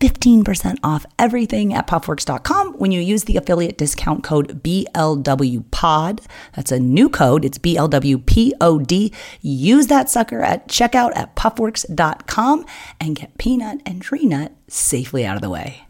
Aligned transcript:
15% 0.00 0.78
off 0.82 1.06
everything 1.18 1.74
at 1.74 1.86
puffworks.com 1.86 2.74
when 2.74 2.92
you 2.92 3.00
use 3.00 3.24
the 3.24 3.36
affiliate 3.36 3.78
discount 3.78 4.22
code 4.22 4.62
BLWPOD. 4.62 6.24
That's 6.54 6.72
a 6.72 6.78
new 6.78 7.08
code. 7.08 7.44
It's 7.44 7.58
BLWPOD. 7.58 9.14
Use 9.40 9.86
that 9.88 10.08
sucker 10.08 10.40
at 10.42 10.68
checkout 10.68 11.16
at 11.16 11.34
puffworks.com 11.36 12.64
and 13.00 13.16
get 13.16 13.36
peanut 13.38 13.80
and 13.84 14.02
tree 14.02 14.26
nut 14.26 14.52
safely 14.68 15.24
out 15.24 15.36
of 15.36 15.42
the 15.42 15.50
way. 15.50 15.82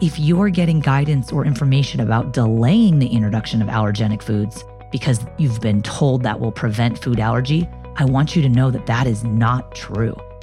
If 0.00 0.18
you're 0.18 0.48
getting 0.48 0.80
guidance 0.80 1.30
or 1.30 1.46
information 1.46 2.00
about 2.00 2.32
delaying 2.32 2.98
the 2.98 3.06
introduction 3.06 3.62
of 3.62 3.68
allergenic 3.68 4.20
foods 4.20 4.64
because 4.90 5.24
you've 5.38 5.60
been 5.60 5.80
told 5.82 6.24
that 6.24 6.40
will 6.40 6.50
prevent 6.50 6.98
food 6.98 7.20
allergy, 7.20 7.68
I 7.96 8.04
want 8.06 8.34
you 8.34 8.42
to 8.42 8.48
know 8.48 8.70
that 8.70 8.86
that 8.86 9.06
is 9.06 9.22
not 9.22 9.74
true. 9.74 10.16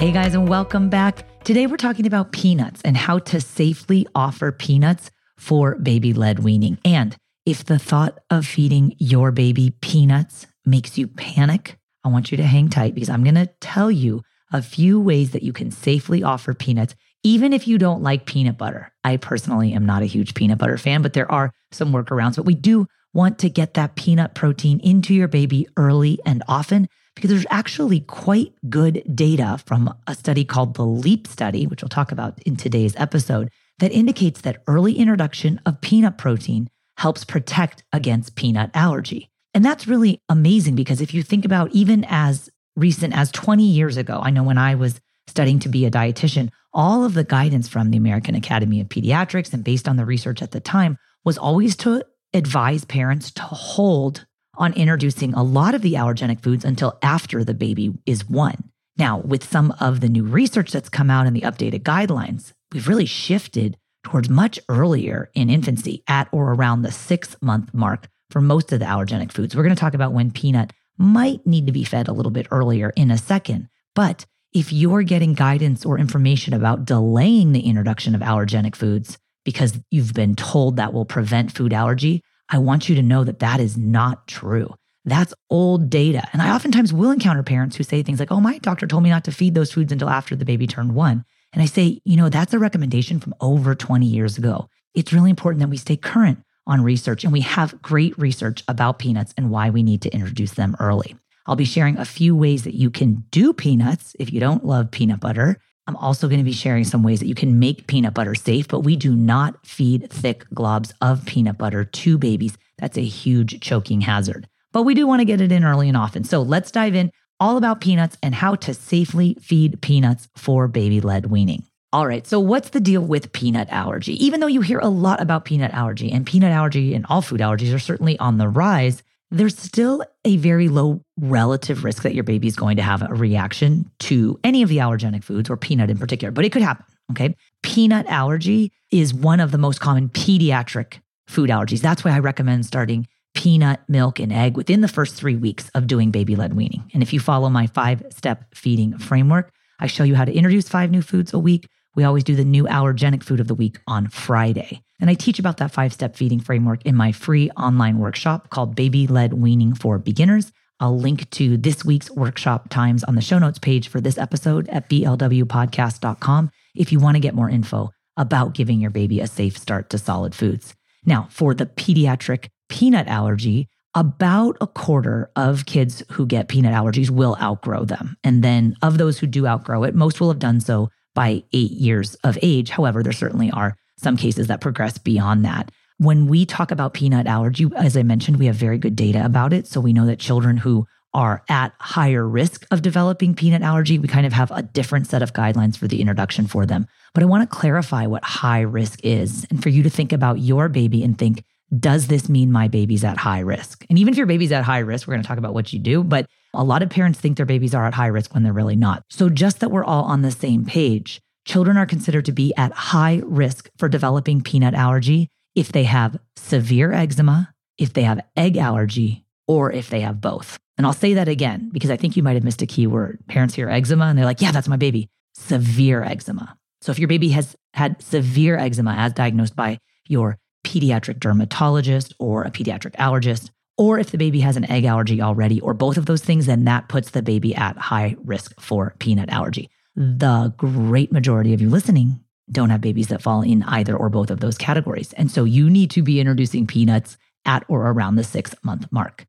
Hey 0.00 0.12
guys, 0.12 0.34
and 0.34 0.48
welcome 0.48 0.88
back. 0.88 1.26
Today 1.44 1.66
we're 1.66 1.76
talking 1.76 2.06
about 2.06 2.32
peanuts 2.32 2.80
and 2.86 2.96
how 2.96 3.18
to 3.18 3.38
safely 3.38 4.06
offer 4.14 4.50
peanuts 4.50 5.10
for 5.36 5.74
baby 5.74 6.14
led 6.14 6.38
weaning. 6.38 6.78
And 6.86 7.14
if 7.44 7.66
the 7.66 7.78
thought 7.78 8.18
of 8.30 8.46
feeding 8.46 8.94
your 8.96 9.30
baby 9.30 9.74
peanuts 9.82 10.46
makes 10.64 10.96
you 10.96 11.06
panic, 11.06 11.76
I 12.02 12.08
want 12.08 12.30
you 12.30 12.38
to 12.38 12.44
hang 12.44 12.70
tight 12.70 12.94
because 12.94 13.10
I'm 13.10 13.22
going 13.24 13.34
to 13.34 13.50
tell 13.60 13.90
you 13.90 14.22
a 14.50 14.62
few 14.62 14.98
ways 14.98 15.32
that 15.32 15.42
you 15.42 15.52
can 15.52 15.70
safely 15.70 16.22
offer 16.22 16.54
peanuts, 16.54 16.94
even 17.22 17.52
if 17.52 17.68
you 17.68 17.76
don't 17.76 18.02
like 18.02 18.24
peanut 18.24 18.56
butter. 18.56 18.94
I 19.04 19.18
personally 19.18 19.74
am 19.74 19.84
not 19.84 20.00
a 20.00 20.06
huge 20.06 20.32
peanut 20.32 20.56
butter 20.56 20.78
fan, 20.78 21.02
but 21.02 21.12
there 21.12 21.30
are 21.30 21.52
some 21.72 21.92
workarounds. 21.92 22.36
But 22.36 22.46
we 22.46 22.54
do 22.54 22.86
want 23.12 23.38
to 23.40 23.50
get 23.50 23.74
that 23.74 23.96
peanut 23.96 24.34
protein 24.34 24.80
into 24.80 25.12
your 25.12 25.28
baby 25.28 25.68
early 25.76 26.18
and 26.24 26.42
often 26.48 26.88
because 27.20 27.30
there's 27.30 27.46
actually 27.50 28.00
quite 28.00 28.54
good 28.70 29.02
data 29.14 29.60
from 29.66 29.94
a 30.06 30.14
study 30.14 30.42
called 30.42 30.72
the 30.72 30.86
LEAP 30.86 31.26
study, 31.26 31.66
which 31.66 31.82
we'll 31.82 31.90
talk 31.90 32.12
about 32.12 32.42
in 32.44 32.56
today's 32.56 32.96
episode, 32.96 33.50
that 33.78 33.92
indicates 33.92 34.40
that 34.40 34.62
early 34.66 34.94
introduction 34.94 35.60
of 35.66 35.82
peanut 35.82 36.16
protein 36.16 36.70
helps 36.96 37.26
protect 37.26 37.82
against 37.92 38.36
peanut 38.36 38.70
allergy. 38.72 39.28
And 39.52 39.62
that's 39.62 39.86
really 39.86 40.18
amazing 40.30 40.76
because 40.76 41.02
if 41.02 41.12
you 41.12 41.22
think 41.22 41.44
about 41.44 41.70
even 41.72 42.06
as 42.08 42.48
recent 42.74 43.14
as 43.14 43.30
20 43.32 43.64
years 43.64 43.98
ago, 43.98 44.20
I 44.22 44.30
know 44.30 44.42
when 44.42 44.56
I 44.56 44.74
was 44.74 44.98
studying 45.26 45.58
to 45.58 45.68
be 45.68 45.84
a 45.84 45.90
dietitian, 45.90 46.48
all 46.72 47.04
of 47.04 47.12
the 47.12 47.24
guidance 47.24 47.68
from 47.68 47.90
the 47.90 47.98
American 47.98 48.34
Academy 48.34 48.80
of 48.80 48.88
Pediatrics 48.88 49.52
and 49.52 49.62
based 49.62 49.86
on 49.86 49.96
the 49.96 50.06
research 50.06 50.40
at 50.40 50.52
the 50.52 50.60
time 50.60 50.96
was 51.22 51.36
always 51.36 51.76
to 51.76 52.02
advise 52.32 52.86
parents 52.86 53.30
to 53.32 53.42
hold 53.42 54.24
on 54.56 54.72
introducing 54.74 55.34
a 55.34 55.42
lot 55.42 55.74
of 55.74 55.82
the 55.82 55.94
allergenic 55.94 56.42
foods 56.42 56.64
until 56.64 56.98
after 57.02 57.44
the 57.44 57.54
baby 57.54 57.92
is 58.06 58.28
one. 58.28 58.70
Now, 58.96 59.18
with 59.18 59.48
some 59.48 59.74
of 59.80 60.00
the 60.00 60.08
new 60.08 60.24
research 60.24 60.72
that's 60.72 60.88
come 60.88 61.10
out 61.10 61.26
and 61.26 61.34
the 61.34 61.42
updated 61.42 61.82
guidelines, 61.82 62.52
we've 62.72 62.88
really 62.88 63.06
shifted 63.06 63.76
towards 64.02 64.28
much 64.28 64.58
earlier 64.68 65.30
in 65.34 65.50
infancy 65.50 66.02
at 66.08 66.28
or 66.32 66.52
around 66.52 66.82
the 66.82 66.92
six 66.92 67.36
month 67.40 67.72
mark 67.72 68.08
for 68.30 68.40
most 68.40 68.72
of 68.72 68.80
the 68.80 68.86
allergenic 68.86 69.32
foods. 69.32 69.54
We're 69.54 69.62
going 69.62 69.74
to 69.74 69.80
talk 69.80 69.94
about 69.94 70.12
when 70.12 70.30
peanut 70.30 70.72
might 70.98 71.46
need 71.46 71.66
to 71.66 71.72
be 71.72 71.84
fed 71.84 72.08
a 72.08 72.12
little 72.12 72.30
bit 72.30 72.46
earlier 72.50 72.92
in 72.96 73.10
a 73.10 73.18
second. 73.18 73.68
But 73.94 74.26
if 74.52 74.72
you're 74.72 75.02
getting 75.02 75.34
guidance 75.34 75.86
or 75.86 75.98
information 75.98 76.54
about 76.54 76.84
delaying 76.84 77.52
the 77.52 77.60
introduction 77.60 78.14
of 78.14 78.20
allergenic 78.20 78.74
foods 78.74 79.18
because 79.44 79.80
you've 79.90 80.12
been 80.12 80.34
told 80.34 80.76
that 80.76 80.92
will 80.92 81.04
prevent 81.04 81.52
food 81.52 81.72
allergy, 81.72 82.22
I 82.50 82.58
want 82.58 82.88
you 82.88 82.96
to 82.96 83.02
know 83.02 83.24
that 83.24 83.38
that 83.38 83.60
is 83.60 83.76
not 83.76 84.26
true. 84.26 84.74
That's 85.04 85.32
old 85.48 85.88
data. 85.88 86.28
And 86.32 86.42
I 86.42 86.54
oftentimes 86.54 86.92
will 86.92 87.10
encounter 87.10 87.42
parents 87.42 87.76
who 87.76 87.84
say 87.84 88.02
things 88.02 88.20
like, 88.20 88.30
oh, 88.30 88.40
my 88.40 88.58
doctor 88.58 88.86
told 88.86 89.02
me 89.02 89.10
not 89.10 89.24
to 89.24 89.32
feed 89.32 89.54
those 89.54 89.72
foods 89.72 89.92
until 89.92 90.10
after 90.10 90.36
the 90.36 90.44
baby 90.44 90.66
turned 90.66 90.94
one. 90.94 91.24
And 91.52 91.62
I 91.62 91.66
say, 91.66 92.00
you 92.04 92.16
know, 92.16 92.28
that's 92.28 92.52
a 92.52 92.58
recommendation 92.58 93.18
from 93.18 93.34
over 93.40 93.74
20 93.74 94.04
years 94.04 94.36
ago. 94.36 94.68
It's 94.94 95.12
really 95.12 95.30
important 95.30 95.60
that 95.60 95.70
we 95.70 95.76
stay 95.76 95.96
current 95.96 96.42
on 96.66 96.82
research 96.82 97.24
and 97.24 97.32
we 97.32 97.40
have 97.40 97.80
great 97.80 98.16
research 98.18 98.62
about 98.68 98.98
peanuts 98.98 99.32
and 99.36 99.50
why 99.50 99.70
we 99.70 99.82
need 99.82 100.02
to 100.02 100.12
introduce 100.12 100.52
them 100.52 100.76
early. 100.78 101.16
I'll 101.46 101.56
be 101.56 101.64
sharing 101.64 101.96
a 101.96 102.04
few 102.04 102.36
ways 102.36 102.64
that 102.64 102.74
you 102.74 102.90
can 102.90 103.24
do 103.30 103.52
peanuts 103.52 104.14
if 104.18 104.32
you 104.32 104.40
don't 104.40 104.64
love 104.64 104.90
peanut 104.90 105.20
butter 105.20 105.58
I'm 105.90 105.96
also 105.96 106.28
going 106.28 106.38
to 106.38 106.44
be 106.44 106.52
sharing 106.52 106.84
some 106.84 107.02
ways 107.02 107.18
that 107.18 107.26
you 107.26 107.34
can 107.34 107.58
make 107.58 107.88
peanut 107.88 108.14
butter 108.14 108.36
safe, 108.36 108.68
but 108.68 108.84
we 108.84 108.94
do 108.94 109.16
not 109.16 109.66
feed 109.66 110.08
thick 110.08 110.48
globs 110.54 110.92
of 111.00 111.26
peanut 111.26 111.58
butter 111.58 111.84
to 111.84 112.16
babies. 112.16 112.56
That's 112.78 112.96
a 112.96 113.04
huge 113.04 113.60
choking 113.60 114.02
hazard. 114.02 114.46
But 114.70 114.84
we 114.84 114.94
do 114.94 115.04
want 115.08 115.18
to 115.18 115.24
get 115.24 115.40
it 115.40 115.50
in 115.50 115.64
early 115.64 115.88
and 115.88 115.96
often. 115.96 116.22
So 116.22 116.42
let's 116.42 116.70
dive 116.70 116.94
in 116.94 117.10
all 117.40 117.56
about 117.56 117.80
peanuts 117.80 118.16
and 118.22 118.36
how 118.36 118.54
to 118.54 118.72
safely 118.72 119.36
feed 119.42 119.82
peanuts 119.82 120.28
for 120.36 120.68
baby 120.68 121.00
led 121.00 121.26
weaning. 121.26 121.64
All 121.92 122.06
right, 122.06 122.24
so 122.24 122.38
what's 122.38 122.70
the 122.70 122.78
deal 122.78 123.02
with 123.02 123.32
peanut 123.32 123.68
allergy? 123.70 124.12
Even 124.24 124.38
though 124.38 124.46
you 124.46 124.60
hear 124.60 124.78
a 124.78 124.88
lot 124.88 125.20
about 125.20 125.44
peanut 125.44 125.72
allergy, 125.72 126.12
and 126.12 126.24
peanut 126.24 126.52
allergy 126.52 126.94
and 126.94 127.04
all 127.08 127.20
food 127.20 127.40
allergies 127.40 127.74
are 127.74 127.80
certainly 127.80 128.16
on 128.20 128.38
the 128.38 128.46
rise, 128.46 129.02
there's 129.30 129.56
still 129.56 130.04
a 130.24 130.36
very 130.36 130.68
low 130.68 131.04
relative 131.18 131.84
risk 131.84 132.02
that 132.02 132.14
your 132.14 132.24
baby 132.24 132.48
is 132.48 132.56
going 132.56 132.76
to 132.76 132.82
have 132.82 133.02
a 133.02 133.14
reaction 133.14 133.90
to 134.00 134.38
any 134.42 134.62
of 134.62 134.68
the 134.68 134.78
allergenic 134.78 135.22
foods 135.22 135.48
or 135.48 135.56
peanut 135.56 135.90
in 135.90 135.98
particular, 135.98 136.32
but 136.32 136.44
it 136.44 136.50
could 136.50 136.62
happen. 136.62 136.84
Okay. 137.12 137.36
Peanut 137.62 138.06
allergy 138.06 138.72
is 138.90 139.12
one 139.14 139.40
of 139.40 139.50
the 139.50 139.58
most 139.58 139.80
common 139.80 140.08
pediatric 140.08 141.00
food 141.26 141.50
allergies. 141.50 141.80
That's 141.80 142.04
why 142.04 142.12
I 142.12 142.18
recommend 142.18 142.66
starting 142.66 143.06
peanut, 143.34 143.80
milk, 143.88 144.18
and 144.18 144.32
egg 144.32 144.56
within 144.56 144.80
the 144.80 144.88
first 144.88 145.14
three 145.14 145.36
weeks 145.36 145.70
of 145.74 145.86
doing 145.86 146.10
baby 146.10 146.34
led 146.34 146.54
weaning. 146.54 146.90
And 146.92 147.02
if 147.02 147.12
you 147.12 147.20
follow 147.20 147.48
my 147.48 147.68
five 147.68 148.02
step 148.10 148.54
feeding 148.54 148.98
framework, 148.98 149.52
I 149.78 149.86
show 149.86 150.04
you 150.04 150.16
how 150.16 150.24
to 150.24 150.32
introduce 150.32 150.68
five 150.68 150.90
new 150.90 151.02
foods 151.02 151.32
a 151.32 151.38
week. 151.38 151.68
We 151.94 152.04
always 152.04 152.24
do 152.24 152.34
the 152.34 152.44
new 152.44 152.64
allergenic 152.64 153.22
food 153.22 153.40
of 153.40 153.48
the 153.48 153.54
week 153.54 153.78
on 153.86 154.08
Friday. 154.08 154.82
And 155.00 155.08
I 155.08 155.14
teach 155.14 155.38
about 155.38 155.56
that 155.58 155.72
five 155.72 155.92
step 155.92 156.16
feeding 156.16 156.40
framework 156.40 156.84
in 156.84 156.94
my 156.94 157.12
free 157.12 157.50
online 157.52 157.98
workshop 157.98 158.50
called 158.50 158.76
Baby 158.76 159.06
Led 159.06 159.32
Weaning 159.32 159.74
for 159.74 159.98
Beginners. 159.98 160.52
I'll 160.78 160.98
link 160.98 161.28
to 161.30 161.56
this 161.56 161.84
week's 161.84 162.10
workshop 162.10 162.70
times 162.70 163.04
on 163.04 163.14
the 163.14 163.20
show 163.20 163.38
notes 163.38 163.58
page 163.58 163.88
for 163.88 164.00
this 164.00 164.18
episode 164.18 164.68
at 164.68 164.88
blwpodcast.com 164.88 166.50
if 166.74 166.92
you 166.92 166.98
want 166.98 167.16
to 167.16 167.20
get 167.20 167.34
more 167.34 167.50
info 167.50 167.90
about 168.16 168.54
giving 168.54 168.80
your 168.80 168.90
baby 168.90 169.20
a 169.20 169.26
safe 169.26 169.58
start 169.58 169.90
to 169.90 169.98
solid 169.98 170.34
foods. 170.34 170.74
Now, 171.04 171.28
for 171.30 171.54
the 171.54 171.66
pediatric 171.66 172.48
peanut 172.68 173.08
allergy, 173.08 173.68
about 173.94 174.56
a 174.60 174.66
quarter 174.66 175.30
of 175.34 175.66
kids 175.66 176.02
who 176.12 176.26
get 176.26 176.48
peanut 176.48 176.74
allergies 176.74 177.10
will 177.10 177.36
outgrow 177.40 177.84
them. 177.84 178.16
And 178.22 178.44
then 178.44 178.76
of 178.82 178.98
those 178.98 179.18
who 179.18 179.26
do 179.26 179.46
outgrow 179.46 179.82
it, 179.84 179.94
most 179.94 180.20
will 180.20 180.28
have 180.28 180.38
done 180.38 180.60
so 180.60 180.90
by 181.14 181.42
eight 181.52 181.72
years 181.72 182.14
of 182.16 182.38
age. 182.40 182.70
However, 182.70 183.02
there 183.02 183.12
certainly 183.12 183.50
are 183.50 183.76
some 184.00 184.16
cases 184.16 184.46
that 184.48 184.60
progress 184.60 184.98
beyond 184.98 185.44
that. 185.44 185.70
When 185.98 186.26
we 186.26 186.46
talk 186.46 186.70
about 186.70 186.94
peanut 186.94 187.26
allergy, 187.26 187.68
as 187.76 187.96
I 187.96 188.02
mentioned, 188.02 188.38
we 188.38 188.46
have 188.46 188.56
very 188.56 188.78
good 188.78 188.96
data 188.96 189.24
about 189.24 189.52
it. 189.52 189.66
So 189.66 189.80
we 189.80 189.92
know 189.92 190.06
that 190.06 190.18
children 190.18 190.56
who 190.56 190.86
are 191.12 191.42
at 191.48 191.72
higher 191.78 192.26
risk 192.26 192.66
of 192.70 192.82
developing 192.82 193.34
peanut 193.34 193.62
allergy, 193.62 193.98
we 193.98 194.08
kind 194.08 194.26
of 194.26 194.32
have 194.32 194.50
a 194.52 194.62
different 194.62 195.08
set 195.08 195.22
of 195.22 195.32
guidelines 195.32 195.76
for 195.76 195.88
the 195.88 196.00
introduction 196.00 196.46
for 196.46 196.64
them. 196.64 196.86
But 197.12 197.22
I 197.22 197.26
want 197.26 197.48
to 197.48 197.56
clarify 197.56 198.06
what 198.06 198.24
high 198.24 198.60
risk 198.60 199.00
is 199.02 199.44
and 199.50 199.62
for 199.62 199.68
you 199.68 199.82
to 199.82 199.90
think 199.90 200.12
about 200.12 200.38
your 200.38 200.68
baby 200.68 201.02
and 201.02 201.18
think, 201.18 201.42
does 201.78 202.06
this 202.06 202.28
mean 202.28 202.50
my 202.50 202.68
baby's 202.68 203.04
at 203.04 203.16
high 203.16 203.40
risk? 203.40 203.84
And 203.90 203.98
even 203.98 204.14
if 204.14 204.18
your 204.18 204.26
baby's 204.26 204.52
at 204.52 204.64
high 204.64 204.78
risk, 204.78 205.06
we're 205.06 205.14
going 205.14 205.22
to 205.22 205.28
talk 205.28 205.38
about 205.38 205.54
what 205.54 205.72
you 205.72 205.78
do, 205.78 206.02
but 206.02 206.26
a 206.54 206.64
lot 206.64 206.82
of 206.82 206.90
parents 206.90 207.18
think 207.18 207.36
their 207.36 207.46
babies 207.46 207.74
are 207.74 207.86
at 207.86 207.94
high 207.94 208.08
risk 208.08 208.34
when 208.34 208.42
they're 208.42 208.52
really 208.52 208.76
not. 208.76 209.04
So 209.08 209.28
just 209.28 209.60
that 209.60 209.70
we're 209.70 209.84
all 209.84 210.04
on 210.04 210.22
the 210.22 210.32
same 210.32 210.64
page, 210.64 211.20
children 211.44 211.76
are 211.76 211.86
considered 211.86 212.24
to 212.26 212.32
be 212.32 212.54
at 212.56 212.72
high 212.72 213.22
risk 213.24 213.70
for 213.78 213.88
developing 213.88 214.42
peanut 214.42 214.74
allergy 214.74 215.28
if 215.54 215.72
they 215.72 215.84
have 215.84 216.18
severe 216.36 216.92
eczema, 216.92 217.52
if 217.78 217.92
they 217.92 218.02
have 218.02 218.20
egg 218.36 218.56
allergy, 218.56 219.24
or 219.48 219.72
if 219.72 219.90
they 219.90 220.00
have 220.00 220.20
both. 220.20 220.58
And 220.78 220.86
I'll 220.86 220.92
say 220.92 221.14
that 221.14 221.28
again 221.28 221.70
because 221.72 221.90
I 221.90 221.96
think 221.96 222.16
you 222.16 222.22
might 222.22 222.34
have 222.34 222.44
missed 222.44 222.62
a 222.62 222.66
key 222.66 222.86
word. 222.86 223.18
Parents 223.28 223.54
hear 223.54 223.68
eczema 223.68 224.06
and 224.06 224.18
they're 224.18 224.24
like, 224.24 224.40
yeah, 224.40 224.52
that's 224.52 224.68
my 224.68 224.76
baby. 224.76 225.08
Severe 225.34 226.02
eczema. 226.02 226.56
So 226.80 226.92
if 226.92 226.98
your 226.98 227.08
baby 227.08 227.30
has 227.30 227.56
had 227.74 228.00
severe 228.00 228.56
eczema 228.56 228.94
as 228.94 229.12
diagnosed 229.12 229.56
by 229.56 229.78
your 230.06 230.38
pediatric 230.64 231.18
dermatologist 231.18 232.14
or 232.18 232.44
a 232.44 232.50
pediatric 232.50 232.92
allergist, 232.92 233.50
or 233.76 233.98
if 233.98 234.10
the 234.10 234.18
baby 234.18 234.40
has 234.40 234.56
an 234.56 234.70
egg 234.70 234.84
allergy 234.84 235.22
already, 235.22 235.60
or 235.60 235.72
both 235.72 235.96
of 235.96 236.06
those 236.06 236.22
things, 236.22 236.46
then 236.46 236.64
that 236.64 236.88
puts 236.88 237.10
the 237.10 237.22
baby 237.22 237.54
at 237.54 237.78
high 237.78 238.14
risk 238.24 238.58
for 238.60 238.94
peanut 238.98 239.30
allergy. 239.30 239.70
The 240.00 240.54
great 240.56 241.12
majority 241.12 241.52
of 241.52 241.60
you 241.60 241.68
listening 241.68 242.24
don't 242.50 242.70
have 242.70 242.80
babies 242.80 243.08
that 243.08 243.20
fall 243.20 243.42
in 243.42 243.62
either 243.64 243.94
or 243.94 244.08
both 244.08 244.30
of 244.30 244.40
those 244.40 244.56
categories. 244.56 245.12
And 245.12 245.30
so 245.30 245.44
you 245.44 245.68
need 245.68 245.90
to 245.90 246.00
be 246.02 246.20
introducing 246.20 246.66
peanuts 246.66 247.18
at 247.44 247.64
or 247.68 247.90
around 247.90 248.14
the 248.14 248.24
six 248.24 248.54
month 248.62 248.90
mark. 248.90 249.26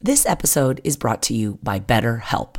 This 0.00 0.24
episode 0.24 0.80
is 0.84 0.96
brought 0.96 1.22
to 1.22 1.34
you 1.34 1.58
by 1.64 1.80
BetterHelp. 1.80 2.58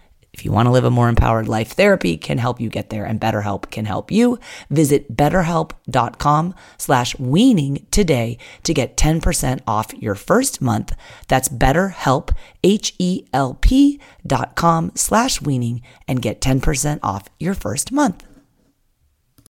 if 0.33 0.45
you 0.45 0.51
want 0.51 0.67
to 0.67 0.71
live 0.71 0.85
a 0.85 0.89
more 0.89 1.09
empowered 1.09 1.47
life, 1.47 1.71
therapy 1.71 2.17
can 2.17 2.37
help 2.37 2.61
you 2.61 2.69
get 2.69 2.89
there 2.89 3.05
and 3.05 3.19
BetterHelp 3.19 3.69
can 3.69 3.85
help 3.85 4.11
you. 4.11 4.39
Visit 4.69 5.15
betterhelp.com 5.15 6.55
slash 6.77 7.19
weaning 7.19 7.85
today 7.91 8.37
to 8.63 8.73
get 8.73 8.95
10% 8.95 9.59
off 9.67 9.93
your 9.93 10.15
first 10.15 10.61
month. 10.61 10.95
That's 11.27 11.49
betterhelp, 11.49 12.33
H-E-L-P 12.63 13.99
dot 14.25 14.55
com 14.55 14.91
slash 14.95 15.41
weaning 15.41 15.81
and 16.07 16.21
get 16.21 16.39
10% 16.39 16.99
off 17.03 17.27
your 17.39 17.53
first 17.53 17.91
month. 17.91 18.25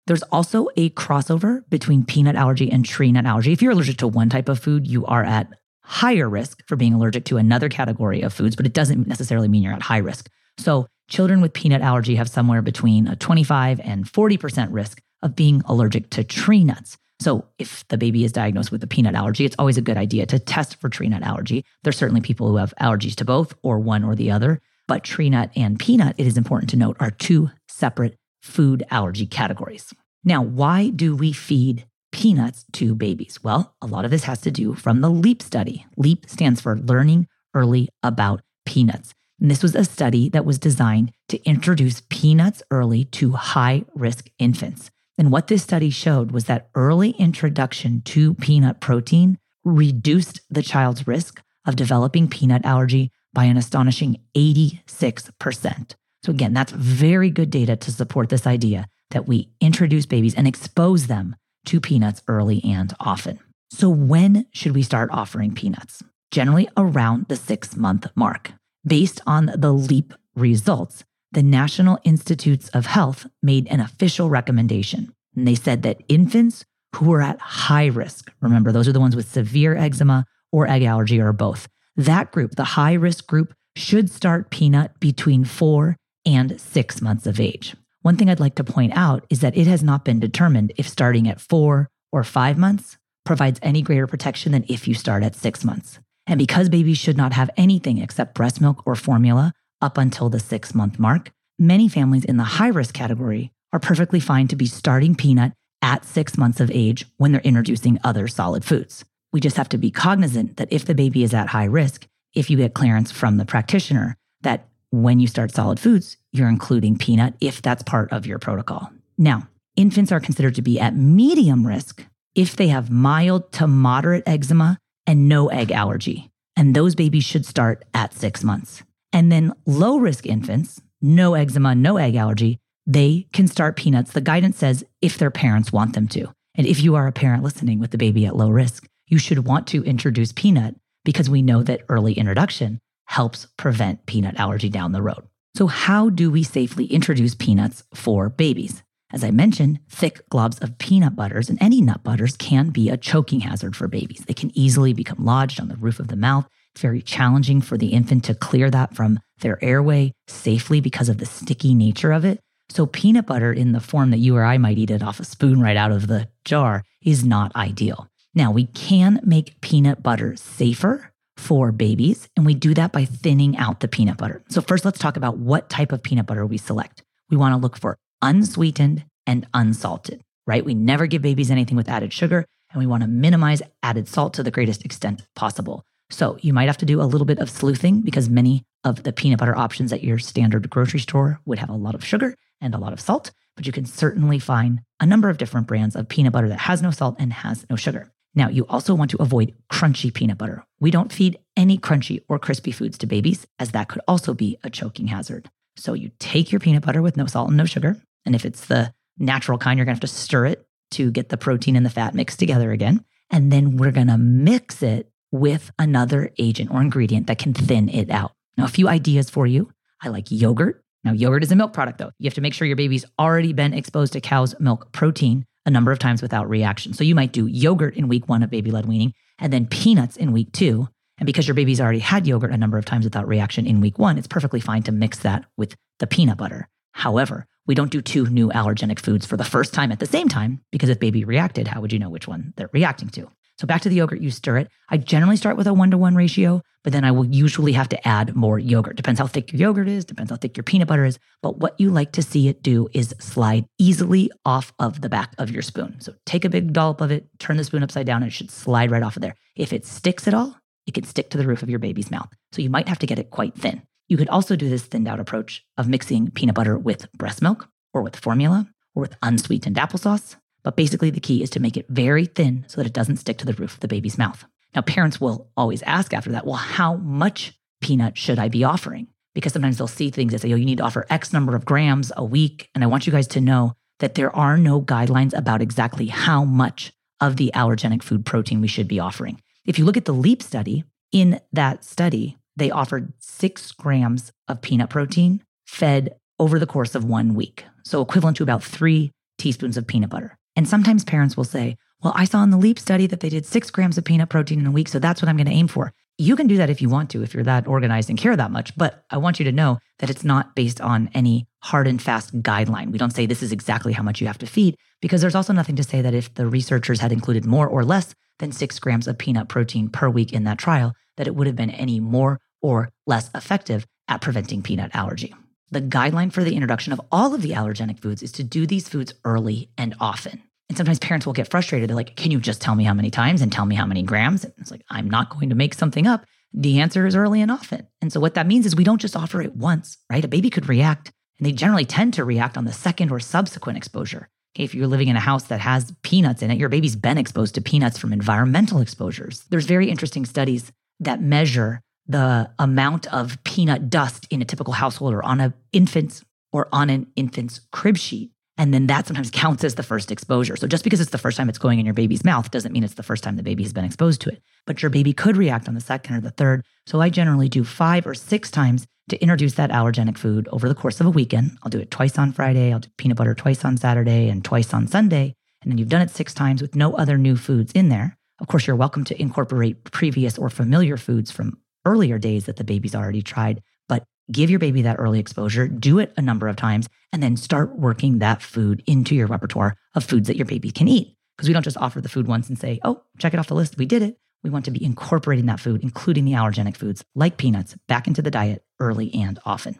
There's 0.07 0.23
also 0.23 0.67
a 0.77 0.89
crossover 0.91 1.63
between 1.69 2.05
peanut 2.05 2.35
allergy 2.35 2.71
and 2.71 2.85
tree 2.85 3.11
nut 3.11 3.25
allergy. 3.25 3.51
If 3.51 3.61
you're 3.61 3.73
allergic 3.73 3.97
to 3.97 4.07
one 4.07 4.29
type 4.29 4.49
of 4.49 4.59
food, 4.59 4.87
you 4.87 5.05
are 5.05 5.23
at 5.23 5.47
higher 5.83 6.29
risk 6.29 6.65
for 6.67 6.75
being 6.75 6.93
allergic 6.93 7.25
to 7.25 7.37
another 7.37 7.69
category 7.69 8.21
of 8.21 8.33
foods, 8.33 8.55
but 8.55 8.65
it 8.65 8.73
doesn't 8.73 9.07
necessarily 9.07 9.47
mean 9.47 9.63
you're 9.63 9.73
at 9.73 9.81
high 9.83 9.97
risk. 9.97 10.29
So, 10.61 10.85
children 11.09 11.41
with 11.41 11.53
peanut 11.53 11.81
allergy 11.81 12.15
have 12.15 12.29
somewhere 12.29 12.61
between 12.61 13.07
a 13.07 13.15
25 13.15 13.79
and 13.79 14.05
40% 14.05 14.67
risk 14.71 15.01
of 15.23 15.35
being 15.35 15.63
allergic 15.65 16.11
to 16.11 16.23
tree 16.23 16.63
nuts. 16.63 16.97
So, 17.19 17.45
if 17.57 17.87
the 17.87 17.97
baby 17.97 18.23
is 18.23 18.31
diagnosed 18.31 18.71
with 18.71 18.83
a 18.83 18.87
peanut 18.87 19.15
allergy, 19.15 19.43
it's 19.43 19.55
always 19.57 19.79
a 19.79 19.81
good 19.81 19.97
idea 19.97 20.27
to 20.27 20.37
test 20.37 20.79
for 20.79 20.87
tree 20.87 21.09
nut 21.09 21.23
allergy. 21.23 21.65
There's 21.81 21.97
certainly 21.97 22.21
people 22.21 22.47
who 22.47 22.57
have 22.57 22.75
allergies 22.79 23.15
to 23.15 23.25
both 23.25 23.55
or 23.63 23.79
one 23.79 24.03
or 24.03 24.15
the 24.15 24.29
other, 24.29 24.61
but 24.87 25.03
tree 25.03 25.31
nut 25.31 25.49
and 25.55 25.79
peanut, 25.79 26.13
it 26.19 26.27
is 26.27 26.37
important 26.37 26.69
to 26.71 26.77
note, 26.77 26.97
are 26.99 27.09
two 27.09 27.49
separate 27.67 28.15
food 28.43 28.83
allergy 28.91 29.25
categories. 29.25 29.91
Now, 30.23 30.43
why 30.43 30.89
do 30.89 31.15
we 31.15 31.33
feed 31.33 31.87
peanuts 32.11 32.65
to 32.73 32.93
babies? 32.93 33.43
Well, 33.43 33.73
a 33.81 33.87
lot 33.87 34.05
of 34.05 34.11
this 34.11 34.25
has 34.25 34.41
to 34.41 34.51
do 34.51 34.75
from 34.75 35.01
the 35.01 35.09
LEAP 35.09 35.41
study. 35.41 35.87
LEAP 35.97 36.29
stands 36.29 36.61
for 36.61 36.77
Learning 36.77 37.27
Early 37.55 37.89
About 38.03 38.41
Peanuts. 38.67 39.15
And 39.41 39.49
this 39.49 39.63
was 39.63 39.75
a 39.75 39.83
study 39.83 40.29
that 40.29 40.45
was 40.45 40.59
designed 40.59 41.11
to 41.29 41.43
introduce 41.43 42.03
peanuts 42.09 42.61
early 42.69 43.05
to 43.05 43.31
high 43.31 43.83
risk 43.95 44.29
infants. 44.37 44.91
And 45.17 45.31
what 45.31 45.47
this 45.47 45.63
study 45.63 45.89
showed 45.89 46.31
was 46.31 46.45
that 46.45 46.69
early 46.75 47.11
introduction 47.11 48.01
to 48.03 48.35
peanut 48.35 48.79
protein 48.79 49.39
reduced 49.65 50.41
the 50.49 50.61
child's 50.61 51.07
risk 51.07 51.41
of 51.65 51.75
developing 51.75 52.27
peanut 52.27 52.65
allergy 52.65 53.11
by 53.33 53.45
an 53.45 53.57
astonishing 53.57 54.17
86%. 54.35 55.95
So, 56.23 56.31
again, 56.31 56.53
that's 56.53 56.71
very 56.71 57.31
good 57.31 57.49
data 57.49 57.75
to 57.75 57.91
support 57.91 58.29
this 58.29 58.45
idea 58.45 58.87
that 59.09 59.27
we 59.27 59.49
introduce 59.59 60.05
babies 60.05 60.35
and 60.35 60.47
expose 60.47 61.07
them 61.07 61.35
to 61.65 61.81
peanuts 61.81 62.21
early 62.27 62.63
and 62.63 62.93
often. 62.99 63.39
So, 63.71 63.89
when 63.89 64.45
should 64.53 64.75
we 64.75 64.83
start 64.83 65.09
offering 65.11 65.55
peanuts? 65.55 66.03
Generally 66.29 66.69
around 66.77 67.27
the 67.27 67.35
six 67.35 67.75
month 67.75 68.07
mark. 68.15 68.53
Based 68.85 69.21
on 69.27 69.51
the 69.55 69.71
LEAP 69.71 70.13
results, 70.35 71.03
the 71.31 71.43
National 71.43 71.99
Institutes 72.03 72.67
of 72.69 72.87
Health 72.87 73.27
made 73.43 73.67
an 73.67 73.79
official 73.79 74.29
recommendation. 74.29 75.13
And 75.35 75.47
they 75.47 75.55
said 75.55 75.83
that 75.83 76.01
infants 76.07 76.65
who 76.95 77.13
are 77.13 77.21
at 77.21 77.39
high 77.39 77.85
risk, 77.85 78.31
remember, 78.41 78.71
those 78.71 78.87
are 78.87 78.93
the 78.93 78.99
ones 78.99 79.15
with 79.15 79.31
severe 79.31 79.77
eczema 79.77 80.25
or 80.51 80.67
egg 80.67 80.83
allergy 80.83 81.21
or 81.21 81.31
both, 81.31 81.67
that 81.95 82.31
group, 82.31 82.55
the 82.55 82.63
high 82.63 82.93
risk 82.93 83.27
group, 83.27 83.53
should 83.75 84.09
start 84.09 84.49
peanut 84.49 84.99
between 84.99 85.45
four 85.45 85.95
and 86.25 86.59
six 86.59 87.01
months 87.01 87.25
of 87.25 87.39
age. 87.39 87.75
One 88.01 88.17
thing 88.17 88.29
I'd 88.29 88.39
like 88.39 88.55
to 88.55 88.63
point 88.63 88.93
out 88.95 89.25
is 89.29 89.41
that 89.41 89.55
it 89.55 89.67
has 89.67 89.83
not 89.83 90.03
been 90.03 90.19
determined 90.19 90.73
if 90.75 90.89
starting 90.89 91.27
at 91.27 91.39
four 91.39 91.89
or 92.11 92.23
five 92.23 92.57
months 92.57 92.97
provides 93.25 93.59
any 93.61 93.81
greater 93.81 94.07
protection 94.07 94.51
than 94.51 94.65
if 94.67 94.87
you 94.87 94.95
start 94.95 95.23
at 95.23 95.35
six 95.35 95.63
months. 95.63 95.99
And 96.27 96.37
because 96.37 96.69
babies 96.69 96.97
should 96.97 97.17
not 97.17 97.33
have 97.33 97.49
anything 97.57 97.97
except 97.97 98.35
breast 98.35 98.61
milk 98.61 98.83
or 98.85 98.95
formula 98.95 99.53
up 99.81 99.97
until 99.97 100.29
the 100.29 100.39
six 100.39 100.75
month 100.75 100.99
mark, 100.99 101.31
many 101.57 101.87
families 101.87 102.25
in 102.25 102.37
the 102.37 102.43
high 102.43 102.67
risk 102.67 102.93
category 102.93 103.51
are 103.73 103.79
perfectly 103.79 104.19
fine 104.19 104.47
to 104.49 104.55
be 104.55 104.65
starting 104.65 105.15
peanut 105.15 105.53
at 105.81 106.05
six 106.05 106.37
months 106.37 106.59
of 106.59 106.69
age 106.71 107.05
when 107.17 107.31
they're 107.31 107.41
introducing 107.41 107.99
other 108.03 108.27
solid 108.27 108.63
foods. 108.63 109.03
We 109.33 109.39
just 109.39 109.57
have 109.57 109.69
to 109.69 109.77
be 109.77 109.91
cognizant 109.91 110.57
that 110.57 110.71
if 110.71 110.85
the 110.85 110.95
baby 110.95 111.23
is 111.23 111.33
at 111.33 111.49
high 111.49 111.65
risk, 111.65 112.07
if 112.33 112.49
you 112.49 112.57
get 112.57 112.73
clearance 112.73 113.11
from 113.11 113.37
the 113.37 113.45
practitioner, 113.45 114.17
that 114.41 114.67
when 114.91 115.19
you 115.19 115.27
start 115.27 115.53
solid 115.53 115.79
foods, 115.79 116.17
you're 116.33 116.49
including 116.49 116.97
peanut 116.97 117.33
if 117.39 117.61
that's 117.61 117.83
part 117.83 118.11
of 118.11 118.25
your 118.25 118.39
protocol. 118.39 118.91
Now, 119.17 119.47
infants 119.75 120.11
are 120.11 120.19
considered 120.19 120.55
to 120.55 120.61
be 120.61 120.79
at 120.79 120.95
medium 120.95 121.65
risk 121.65 122.05
if 122.35 122.55
they 122.55 122.67
have 122.67 122.89
mild 122.89 123.51
to 123.53 123.67
moderate 123.67 124.23
eczema 124.25 124.77
and 125.05 125.27
no 125.27 125.47
egg 125.49 125.71
allergy. 125.71 126.29
And 126.55 126.75
those 126.75 126.95
babies 126.95 127.23
should 127.23 127.45
start 127.45 127.83
at 127.93 128.13
six 128.13 128.43
months. 128.43 128.83
And 129.13 129.31
then 129.31 129.53
low 129.65 129.97
risk 129.97 130.25
infants, 130.25 130.81
no 131.01 131.33
eczema, 131.33 131.75
no 131.75 131.97
egg 131.97 132.15
allergy, 132.15 132.59
they 132.85 133.27
can 133.33 133.47
start 133.47 133.75
peanuts. 133.75 134.11
The 134.11 134.21
guidance 134.21 134.57
says 134.57 134.83
if 135.01 135.17
their 135.17 135.31
parents 135.31 135.71
want 135.71 135.93
them 135.93 136.07
to. 136.09 136.27
And 136.55 136.67
if 136.67 136.81
you 136.81 136.95
are 136.95 137.07
a 137.07 137.11
parent 137.11 137.43
listening 137.43 137.79
with 137.79 137.91
the 137.91 137.97
baby 137.97 138.25
at 138.25 138.35
low 138.35 138.49
risk, 138.49 138.87
you 139.07 139.17
should 139.17 139.45
want 139.45 139.67
to 139.67 139.83
introduce 139.83 140.31
peanut 140.31 140.75
because 141.03 141.29
we 141.29 141.41
know 141.41 141.63
that 141.63 141.81
early 141.89 142.13
introduction 142.13 142.79
helps 143.05 143.47
prevent 143.57 144.05
peanut 144.05 144.39
allergy 144.39 144.69
down 144.69 144.91
the 144.91 145.01
road. 145.01 145.27
So, 145.55 145.67
how 145.67 146.09
do 146.09 146.31
we 146.31 146.43
safely 146.43 146.85
introduce 146.85 147.35
peanuts 147.35 147.83
for 147.93 148.29
babies? 148.29 148.83
As 149.13 149.23
I 149.23 149.31
mentioned, 149.31 149.79
thick 149.89 150.27
globs 150.29 150.61
of 150.61 150.77
peanut 150.77 151.15
butters 151.15 151.49
and 151.49 151.61
any 151.61 151.81
nut 151.81 152.03
butters 152.03 152.37
can 152.37 152.69
be 152.69 152.89
a 152.89 152.97
choking 152.97 153.41
hazard 153.41 153.75
for 153.75 153.87
babies. 153.87 154.23
They 154.25 154.33
can 154.33 154.57
easily 154.57 154.93
become 154.93 155.25
lodged 155.25 155.59
on 155.59 155.67
the 155.67 155.75
roof 155.75 155.99
of 155.99 156.07
the 156.07 156.15
mouth. 156.15 156.47
It's 156.73 156.81
very 156.81 157.01
challenging 157.01 157.61
for 157.61 157.77
the 157.77 157.87
infant 157.87 158.23
to 158.25 158.35
clear 158.35 158.69
that 158.71 158.95
from 158.95 159.19
their 159.41 159.63
airway 159.63 160.13
safely 160.27 160.79
because 160.79 161.09
of 161.09 161.17
the 161.17 161.25
sticky 161.25 161.73
nature 161.73 162.11
of 162.13 162.23
it. 162.23 162.39
So, 162.69 162.85
peanut 162.85 163.25
butter 163.25 163.51
in 163.51 163.73
the 163.73 163.81
form 163.81 164.11
that 164.11 164.19
you 164.19 164.37
or 164.37 164.45
I 164.45 164.57
might 164.57 164.77
eat 164.77 164.91
it 164.91 165.03
off 165.03 165.19
a 165.19 165.25
spoon 165.25 165.59
right 165.59 165.75
out 165.75 165.91
of 165.91 166.07
the 166.07 166.29
jar 166.45 166.83
is 167.01 167.25
not 167.25 167.53
ideal. 167.53 168.07
Now, 168.33 168.49
we 168.51 168.67
can 168.67 169.19
make 169.25 169.59
peanut 169.59 170.01
butter 170.01 170.37
safer 170.37 171.11
for 171.35 171.73
babies, 171.73 172.29
and 172.37 172.45
we 172.45 172.53
do 172.53 172.73
that 172.75 172.93
by 172.93 173.03
thinning 173.03 173.57
out 173.57 173.81
the 173.81 173.89
peanut 173.89 174.15
butter. 174.15 174.41
So, 174.47 174.61
first, 174.61 174.85
let's 174.85 174.99
talk 174.99 175.17
about 175.17 175.37
what 175.37 175.69
type 175.69 175.91
of 175.91 176.01
peanut 176.01 176.27
butter 176.27 176.45
we 176.45 176.57
select. 176.57 177.03
We 177.29 177.35
want 177.35 177.51
to 177.51 177.57
look 177.57 177.77
for 177.77 177.97
unsweetened 178.21 179.05
and 179.25 179.47
unsalted, 179.53 180.21
right? 180.47 180.65
We 180.65 180.73
never 180.73 181.07
give 181.07 181.21
babies 181.21 181.51
anything 181.51 181.77
with 181.77 181.89
added 181.89 182.13
sugar, 182.13 182.45
and 182.71 182.79
we 182.79 182.87
want 182.87 183.03
to 183.03 183.07
minimize 183.07 183.61
added 183.83 184.07
salt 184.07 184.33
to 184.35 184.43
the 184.43 184.51
greatest 184.51 184.85
extent 184.85 185.23
possible. 185.35 185.83
So, 186.09 186.37
you 186.41 186.53
might 186.53 186.67
have 186.67 186.77
to 186.77 186.85
do 186.85 187.01
a 187.01 187.03
little 187.03 187.25
bit 187.25 187.39
of 187.39 187.49
sleuthing 187.49 188.01
because 188.01 188.29
many 188.29 188.63
of 188.83 189.03
the 189.03 189.13
peanut 189.13 189.39
butter 189.39 189.55
options 189.55 189.93
at 189.93 190.03
your 190.03 190.19
standard 190.19 190.69
grocery 190.69 190.99
store 190.99 191.39
would 191.45 191.59
have 191.59 191.69
a 191.69 191.75
lot 191.75 191.95
of 191.95 192.05
sugar 192.05 192.35
and 192.59 192.75
a 192.75 192.77
lot 192.77 192.91
of 192.91 192.99
salt, 192.99 193.31
but 193.55 193.65
you 193.65 193.71
can 193.71 193.85
certainly 193.85 194.37
find 194.37 194.81
a 194.99 195.05
number 195.05 195.29
of 195.29 195.37
different 195.37 195.67
brands 195.67 195.95
of 195.95 196.09
peanut 196.09 196.33
butter 196.33 196.49
that 196.49 196.59
has 196.59 196.81
no 196.81 196.91
salt 196.91 197.15
and 197.17 197.31
has 197.31 197.65
no 197.69 197.75
sugar. 197.75 198.11
Now, 198.35 198.49
you 198.49 198.65
also 198.67 198.93
want 198.93 199.11
to 199.11 199.21
avoid 199.21 199.53
crunchy 199.71 200.13
peanut 200.13 200.37
butter. 200.37 200.65
We 200.79 200.91
don't 200.91 201.11
feed 201.13 201.37
any 201.55 201.77
crunchy 201.77 202.23
or 202.27 202.39
crispy 202.39 202.71
foods 202.71 202.97
to 202.99 203.07
babies, 203.07 203.45
as 203.59 203.71
that 203.71 203.87
could 203.87 204.01
also 204.07 204.33
be 204.33 204.57
a 204.63 204.69
choking 204.69 205.07
hazard. 205.07 205.49
So, 205.77 205.93
you 205.93 206.11
take 206.19 206.51
your 206.51 206.59
peanut 206.59 206.85
butter 206.85 207.01
with 207.01 207.17
no 207.17 207.25
salt 207.25 207.49
and 207.49 207.57
no 207.57 207.65
sugar. 207.65 208.01
And 208.25 208.35
if 208.35 208.45
it's 208.45 208.65
the 208.65 208.93
natural 209.17 209.57
kind, 209.57 209.77
you're 209.77 209.85
gonna 209.85 209.95
have 209.95 210.01
to 210.01 210.07
stir 210.07 210.47
it 210.47 210.65
to 210.91 211.11
get 211.11 211.29
the 211.29 211.37
protein 211.37 211.75
and 211.75 211.85
the 211.85 211.89
fat 211.89 212.13
mixed 212.13 212.39
together 212.39 212.71
again. 212.71 213.03
And 213.29 213.51
then 213.51 213.77
we're 213.77 213.91
gonna 213.91 214.17
mix 214.17 214.83
it 214.83 215.11
with 215.31 215.71
another 215.79 216.31
agent 216.37 216.71
or 216.71 216.81
ingredient 216.81 217.27
that 217.27 217.37
can 217.37 217.53
thin 217.53 217.89
it 217.89 218.09
out. 218.09 218.33
Now, 218.57 218.65
a 218.65 218.69
few 218.69 218.87
ideas 218.87 219.29
for 219.29 219.47
you. 219.47 219.71
I 220.01 220.09
like 220.09 220.29
yogurt. 220.29 220.83
Now, 221.03 221.13
yogurt 221.13 221.43
is 221.43 221.51
a 221.51 221.55
milk 221.55 221.73
product, 221.73 221.97
though. 221.97 222.11
You 222.19 222.25
have 222.25 222.33
to 222.35 222.41
make 222.41 222.53
sure 222.53 222.67
your 222.67 222.75
baby's 222.75 223.05
already 223.17 223.53
been 223.53 223.73
exposed 223.73 224.13
to 224.13 224.21
cow's 224.21 224.53
milk 224.59 224.91
protein 224.91 225.45
a 225.65 225.71
number 225.71 225.91
of 225.91 225.99
times 225.99 226.21
without 226.21 226.49
reaction. 226.49 226.93
So 226.93 227.03
you 227.03 227.15
might 227.15 227.31
do 227.31 227.47
yogurt 227.47 227.95
in 227.95 228.07
week 228.07 228.27
one 228.27 228.43
of 228.43 228.49
baby 228.49 228.71
led 228.71 228.85
weaning 228.85 229.13
and 229.39 229.51
then 229.51 229.67
peanuts 229.67 230.17
in 230.17 230.31
week 230.31 230.51
two. 230.51 230.89
And 231.17 231.25
because 231.25 231.47
your 231.47 231.55
baby's 231.55 231.79
already 231.79 231.99
had 231.99 232.25
yogurt 232.25 232.51
a 232.51 232.57
number 232.57 232.77
of 232.77 232.85
times 232.85 233.05
without 233.05 233.27
reaction 233.27 233.67
in 233.67 233.81
week 233.81 233.99
one, 233.99 234.17
it's 234.17 234.27
perfectly 234.27 234.59
fine 234.59 234.83
to 234.83 234.91
mix 234.91 235.19
that 235.19 235.45
with 235.55 235.75
the 235.99 236.07
peanut 236.07 236.37
butter. 236.37 236.67
However, 236.93 237.47
we 237.67 237.75
don't 237.75 237.91
do 237.91 238.01
two 238.01 238.25
new 238.27 238.49
allergenic 238.49 238.99
foods 238.99 239.25
for 239.25 239.37
the 239.37 239.43
first 239.43 239.73
time 239.73 239.91
at 239.91 239.99
the 239.99 240.05
same 240.05 240.27
time 240.27 240.61
because 240.71 240.89
if 240.89 240.99
baby 240.99 241.23
reacted, 241.23 241.67
how 241.67 241.81
would 241.81 241.93
you 241.93 241.99
know 241.99 242.09
which 242.09 242.27
one 242.27 242.53
they're 242.57 242.69
reacting 242.73 243.09
to? 243.09 243.29
So 243.59 243.67
back 243.67 243.81
to 243.81 243.89
the 243.89 243.95
yogurt, 243.95 244.21
you 244.21 244.31
stir 244.31 244.57
it. 244.57 244.69
I 244.89 244.97
generally 244.97 245.35
start 245.35 245.55
with 245.55 245.67
a 245.67 245.73
one 245.73 245.91
to 245.91 245.97
one 245.97 246.15
ratio, 246.15 246.63
but 246.83 246.93
then 246.93 247.03
I 247.03 247.11
will 247.11 247.27
usually 247.27 247.73
have 247.73 247.89
to 247.89 248.07
add 248.07 248.35
more 248.35 248.57
yogurt. 248.57 248.95
Depends 248.95 249.19
how 249.19 249.27
thick 249.27 249.51
your 249.51 249.59
yogurt 249.59 249.87
is, 249.87 250.03
depends 250.03 250.31
how 250.31 250.37
thick 250.37 250.57
your 250.57 250.63
peanut 250.63 250.87
butter 250.87 251.05
is. 251.05 251.19
But 251.43 251.59
what 251.59 251.79
you 251.79 251.91
like 251.91 252.11
to 252.13 252.23
see 252.23 252.47
it 252.47 252.63
do 252.63 252.89
is 252.93 253.13
slide 253.19 253.65
easily 253.77 254.31
off 254.45 254.73
of 254.79 255.01
the 255.01 255.09
back 255.09 255.35
of 255.37 255.51
your 255.51 255.61
spoon. 255.61 256.01
So 256.01 256.15
take 256.25 256.43
a 256.43 256.49
big 256.49 256.73
dollop 256.73 257.01
of 257.01 257.11
it, 257.11 257.27
turn 257.37 257.57
the 257.57 257.63
spoon 257.63 257.83
upside 257.83 258.07
down, 258.07 258.23
and 258.23 258.31
it 258.31 258.33
should 258.33 258.49
slide 258.49 258.89
right 258.89 259.03
off 259.03 259.15
of 259.15 259.21
there. 259.21 259.35
If 259.55 259.73
it 259.73 259.85
sticks 259.85 260.27
at 260.27 260.33
all, 260.33 260.57
it 260.87 260.95
can 260.95 261.03
stick 261.03 261.29
to 261.29 261.37
the 261.37 261.45
roof 261.45 261.61
of 261.61 261.69
your 261.69 261.77
baby's 261.77 262.09
mouth. 262.09 262.33
So 262.53 262.63
you 262.63 262.71
might 262.71 262.87
have 262.87 262.99
to 262.99 263.05
get 263.05 263.19
it 263.19 263.29
quite 263.29 263.55
thin. 263.55 263.83
You 264.11 264.17
could 264.17 264.29
also 264.29 264.55
do 264.55 264.69
this 264.69 264.83
thinned 264.83 265.07
out 265.07 265.19
approach 265.19 265.63
of 265.77 265.87
mixing 265.87 266.29
peanut 266.29 266.53
butter 266.53 266.77
with 266.77 267.11
breast 267.13 267.41
milk 267.41 267.69
or 267.93 268.01
with 268.01 268.15
formula 268.15 268.67
or 268.93 269.01
with 269.01 269.15
unsweetened 269.23 269.77
applesauce 269.77 270.35
but 270.63 270.75
basically, 270.75 271.09
the 271.09 271.19
key 271.19 271.41
is 271.41 271.49
to 271.51 271.59
make 271.59 271.77
it 271.77 271.87
very 271.89 272.25
thin 272.25 272.65
so 272.67 272.77
that 272.77 272.87
it 272.87 272.93
doesn't 272.93 273.17
stick 273.17 273.37
to 273.39 273.45
the 273.45 273.53
roof 273.53 273.75
of 273.75 273.79
the 273.79 273.87
baby's 273.87 274.17
mouth. 274.17 274.45
Now, 274.75 274.81
parents 274.81 275.19
will 275.19 275.49
always 275.57 275.81
ask 275.83 276.13
after 276.13 276.31
that, 276.31 276.45
well, 276.45 276.55
how 276.55 276.95
much 276.95 277.53
peanut 277.81 278.17
should 278.17 278.39
I 278.39 278.47
be 278.47 278.63
offering? 278.63 279.07
Because 279.33 279.53
sometimes 279.53 279.77
they'll 279.77 279.87
see 279.87 280.09
things 280.09 280.31
that 280.31 280.41
say, 280.41 280.51
oh, 280.53 280.55
you 280.55 280.65
need 280.65 280.77
to 280.77 280.83
offer 280.83 281.05
X 281.09 281.33
number 281.33 281.55
of 281.55 281.65
grams 281.65 282.11
a 282.15 282.23
week. 282.23 282.69
And 282.75 282.83
I 282.83 282.87
want 282.87 283.07
you 283.07 283.13
guys 283.13 283.27
to 283.29 283.41
know 283.41 283.73
that 283.99 284.15
there 284.15 284.33
are 284.35 284.57
no 284.57 284.81
guidelines 284.81 285.35
about 285.37 285.61
exactly 285.61 286.07
how 286.07 286.43
much 286.43 286.93
of 287.19 287.37
the 287.37 287.51
allergenic 287.53 288.03
food 288.03 288.25
protein 288.25 288.61
we 288.61 288.67
should 288.67 288.87
be 288.87 288.99
offering. 288.99 289.41
If 289.65 289.77
you 289.77 289.85
look 289.85 289.97
at 289.97 290.05
the 290.05 290.13
LEAP 290.13 290.41
study, 290.41 290.83
in 291.11 291.41
that 291.51 291.83
study, 291.83 292.37
they 292.61 292.69
offered 292.69 293.11
six 293.17 293.71
grams 293.71 294.31
of 294.47 294.61
peanut 294.61 294.89
protein 294.89 295.41
fed 295.65 296.15
over 296.39 296.59
the 296.59 296.67
course 296.67 296.93
of 296.93 297.03
one 297.03 297.33
week. 297.33 297.65
So 297.83 298.01
equivalent 298.01 298.37
to 298.37 298.43
about 298.43 298.63
three 298.63 299.11
teaspoons 299.39 299.77
of 299.77 299.87
peanut 299.87 300.11
butter. 300.11 300.37
And 300.55 300.67
sometimes 300.67 301.03
parents 301.03 301.35
will 301.35 301.43
say, 301.43 301.75
well, 302.03 302.13
I 302.15 302.25
saw 302.25 302.43
in 302.43 302.51
the 302.51 302.57
LEAP 302.57 302.77
study 302.77 303.07
that 303.07 303.19
they 303.19 303.29
did 303.29 303.45
six 303.45 303.71
grams 303.71 303.97
of 303.97 304.05
peanut 304.05 304.29
protein 304.29 304.59
in 304.59 304.67
a 304.67 304.71
week. 304.71 304.89
So 304.89 304.99
that's 304.99 305.21
what 305.21 305.29
I'm 305.29 305.37
going 305.37 305.47
to 305.47 305.53
aim 305.53 305.67
for. 305.67 305.91
You 306.17 306.35
can 306.35 306.45
do 306.45 306.57
that 306.57 306.69
if 306.69 306.83
you 306.83 306.89
want 306.89 307.09
to, 307.11 307.23
if 307.23 307.33
you're 307.33 307.43
that 307.43 307.67
organized 307.67 308.09
and 308.09 308.19
care 308.19 308.35
that 308.35 308.51
much. 308.51 308.77
But 308.77 309.05
I 309.09 309.17
want 309.17 309.39
you 309.39 309.45
to 309.45 309.51
know 309.51 309.79
that 309.97 310.11
it's 310.11 310.23
not 310.23 310.55
based 310.55 310.81
on 310.81 311.09
any 311.15 311.47
hard 311.63 311.87
and 311.87 311.99
fast 311.99 312.41
guideline. 312.43 312.91
We 312.91 312.99
don't 312.99 313.15
say 313.15 313.25
this 313.25 313.41
is 313.41 313.51
exactly 313.51 313.93
how 313.93 314.03
much 314.03 314.21
you 314.21 314.27
have 314.27 314.37
to 314.39 314.45
feed, 314.45 314.75
because 315.01 315.21
there's 315.21 315.35
also 315.35 315.53
nothing 315.53 315.77
to 315.77 315.83
say 315.83 316.01
that 316.01 316.13
if 316.13 316.31
the 316.33 316.45
researchers 316.45 316.99
had 316.99 317.11
included 317.11 317.45
more 317.45 317.67
or 317.67 317.83
less 317.83 318.13
than 318.37 318.51
six 318.51 318.77
grams 318.77 319.07
of 319.07 319.17
peanut 319.17 319.47
protein 319.47 319.89
per 319.89 320.09
week 320.09 320.31
in 320.31 320.43
that 320.43 320.59
trial, 320.59 320.93
that 321.17 321.27
it 321.27 321.35
would 321.35 321.47
have 321.47 321.55
been 321.55 321.71
any 321.71 321.99
more 321.99 322.39
or 322.61 322.89
less 323.07 323.29
effective 323.35 323.85
at 324.07 324.21
preventing 324.21 324.61
peanut 324.61 324.91
allergy. 324.93 325.33
The 325.71 325.81
guideline 325.81 326.33
for 326.33 326.43
the 326.43 326.53
introduction 326.53 326.91
of 326.91 327.01
all 327.11 327.33
of 327.33 327.41
the 327.41 327.51
allergenic 327.51 327.99
foods 327.99 328.21
is 328.21 328.31
to 328.33 328.43
do 328.43 328.67
these 328.67 328.89
foods 328.89 329.13
early 329.23 329.69
and 329.77 329.95
often. 329.99 330.43
And 330.67 330.77
sometimes 330.77 330.99
parents 330.99 331.25
will 331.25 331.33
get 331.33 331.49
frustrated. 331.49 331.89
They're 331.89 331.95
like, 331.95 332.15
Can 332.15 332.31
you 332.31 332.39
just 332.39 332.61
tell 332.61 332.75
me 332.75 332.83
how 332.83 332.93
many 332.93 333.09
times 333.09 333.41
and 333.41 333.51
tell 333.51 333.65
me 333.65 333.75
how 333.75 333.85
many 333.85 334.03
grams? 334.03 334.43
And 334.43 334.53
it's 334.57 334.71
like, 334.71 334.83
I'm 334.89 335.09
not 335.09 335.29
going 335.29 335.49
to 335.49 335.55
make 335.55 335.73
something 335.73 336.07
up. 336.07 336.25
The 336.53 336.81
answer 336.81 337.07
is 337.07 337.15
early 337.15 337.41
and 337.41 337.49
often. 337.49 337.87
And 338.01 338.11
so 338.11 338.19
what 338.19 338.33
that 338.33 338.47
means 338.47 338.65
is 338.65 338.75
we 338.75 338.83
don't 338.83 339.01
just 339.01 339.15
offer 339.15 339.41
it 339.41 339.55
once, 339.55 339.97
right? 340.09 340.23
A 340.23 340.27
baby 340.27 340.49
could 340.49 340.67
react, 340.67 341.11
and 341.39 341.45
they 341.45 341.53
generally 341.53 341.85
tend 341.85 342.13
to 342.15 342.25
react 342.25 342.57
on 342.57 342.65
the 342.65 342.73
second 342.73 343.11
or 343.11 343.19
subsequent 343.19 343.77
exposure. 343.77 344.27
Okay, 344.55 344.65
if 344.65 344.75
you're 344.75 344.87
living 344.87 345.07
in 345.07 345.15
a 345.15 345.21
house 345.21 345.43
that 345.43 345.61
has 345.61 345.93
peanuts 346.03 346.41
in 346.41 346.51
it, 346.51 346.57
your 346.57 346.67
baby's 346.67 346.97
been 346.97 347.17
exposed 347.17 347.55
to 347.55 347.61
peanuts 347.61 347.97
from 347.97 348.11
environmental 348.11 348.81
exposures. 348.81 349.45
There's 349.49 349.65
very 349.65 349.89
interesting 349.89 350.25
studies 350.25 350.73
that 350.99 351.21
measure 351.21 351.81
the 352.07 352.49
amount 352.59 353.07
of 353.13 353.41
peanut 353.43 353.89
dust 353.89 354.27
in 354.29 354.41
a 354.41 354.45
typical 354.45 354.73
household 354.73 355.13
or 355.13 355.23
on 355.23 355.39
an 355.39 355.53
infant's 355.71 356.23
or 356.51 356.67
on 356.71 356.89
an 356.89 357.07
infant's 357.15 357.61
crib 357.71 357.97
sheet. 357.97 358.31
And 358.57 358.73
then 358.73 358.87
that 358.87 359.07
sometimes 359.07 359.31
counts 359.31 359.63
as 359.63 359.75
the 359.75 359.83
first 359.83 360.11
exposure. 360.11 360.55
So 360.55 360.67
just 360.67 360.83
because 360.83 360.99
it's 360.99 361.11
the 361.11 361.17
first 361.17 361.37
time 361.37 361.49
it's 361.49 361.57
going 361.57 361.79
in 361.79 361.85
your 361.85 361.93
baby's 361.93 362.25
mouth 362.25 362.51
doesn't 362.51 362.73
mean 362.73 362.83
it's 362.83 362.95
the 362.95 363.03
first 363.03 363.23
time 363.23 363.37
the 363.37 363.43
baby 363.43 363.63
has 363.63 363.73
been 363.73 363.85
exposed 363.85 364.21
to 364.21 364.29
it. 364.29 364.41
But 364.67 364.83
your 364.83 364.89
baby 364.89 365.13
could 365.13 365.37
react 365.37 365.67
on 365.67 365.73
the 365.73 365.81
second 365.81 366.15
or 366.15 366.21
the 366.21 366.31
third. 366.31 366.63
So 366.85 367.01
I 367.01 367.09
generally 367.09 367.49
do 367.49 367.63
five 367.63 368.05
or 368.05 368.13
six 368.13 368.51
times 368.51 368.85
to 369.09 369.21
introduce 369.21 369.55
that 369.55 369.71
allergenic 369.71 370.17
food 370.17 370.47
over 370.51 370.69
the 370.69 370.75
course 370.75 370.99
of 370.99 371.05
a 371.05 371.11
weekend. 371.11 371.57
I'll 371.63 371.69
do 371.69 371.79
it 371.79 371.91
twice 371.91 372.17
on 372.17 372.33
Friday, 372.33 372.71
I'll 372.71 372.79
do 372.79 372.89
peanut 372.97 373.17
butter 373.17 373.33
twice 373.33 373.65
on 373.65 373.77
Saturday, 373.77 374.29
and 374.29 374.43
twice 374.43 374.73
on 374.73 374.87
Sunday. 374.87 375.33
And 375.63 375.71
then 375.71 375.77
you've 375.77 375.89
done 375.89 376.01
it 376.01 376.09
six 376.09 376.33
times 376.33 376.61
with 376.61 376.75
no 376.75 376.93
other 376.95 377.17
new 377.17 377.35
foods 377.35 377.71
in 377.73 377.89
there. 377.89 378.17
Of 378.39 378.47
course, 378.47 378.65
you're 378.65 378.75
welcome 378.75 379.03
to 379.05 379.21
incorporate 379.21 379.83
previous 379.85 380.37
or 380.37 380.49
familiar 380.49 380.97
foods 380.97 381.29
from 381.29 381.57
earlier 381.85 382.17
days 382.17 382.45
that 382.45 382.55
the 382.57 382.63
baby's 382.63 382.95
already 382.95 383.21
tried, 383.21 383.61
but 383.87 384.05
give 384.31 384.49
your 384.49 384.59
baby 384.59 384.81
that 384.83 384.97
early 384.99 385.19
exposure, 385.19 385.67
do 385.67 385.99
it 385.99 386.13
a 386.17 386.21
number 386.21 386.47
of 386.47 386.55
times, 386.55 386.87
and 387.11 387.21
then 387.21 387.37
start 387.37 387.77
working 387.77 388.19
that 388.19 388.41
food 388.41 388.83
into 388.87 389.15
your 389.15 389.27
repertoire 389.27 389.75
of 389.95 390.03
foods 390.03 390.27
that 390.27 390.37
your 390.37 390.45
baby 390.45 390.71
can 390.71 390.87
eat. 390.87 391.15
Because 391.37 391.47
we 391.47 391.53
don't 391.53 391.63
just 391.63 391.77
offer 391.77 392.01
the 392.01 392.09
food 392.09 392.27
once 392.27 392.49
and 392.49 392.59
say, 392.59 392.79
oh, 392.83 393.03
check 393.17 393.33
it 393.33 393.39
off 393.39 393.47
the 393.47 393.55
list, 393.55 393.77
we 393.77 393.85
did 393.85 394.01
it. 394.01 394.17
We 394.43 394.49
want 394.49 394.65
to 394.65 394.71
be 394.71 394.83
incorporating 394.83 395.45
that 395.47 395.59
food, 395.59 395.83
including 395.83 396.25
the 396.25 396.33
allergenic 396.33 396.77
foods 396.77 397.03
like 397.15 397.37
peanuts, 397.37 397.75
back 397.87 398.07
into 398.07 398.21
the 398.21 398.31
diet 398.31 398.63
early 398.79 399.13
and 399.13 399.39
often. 399.45 399.79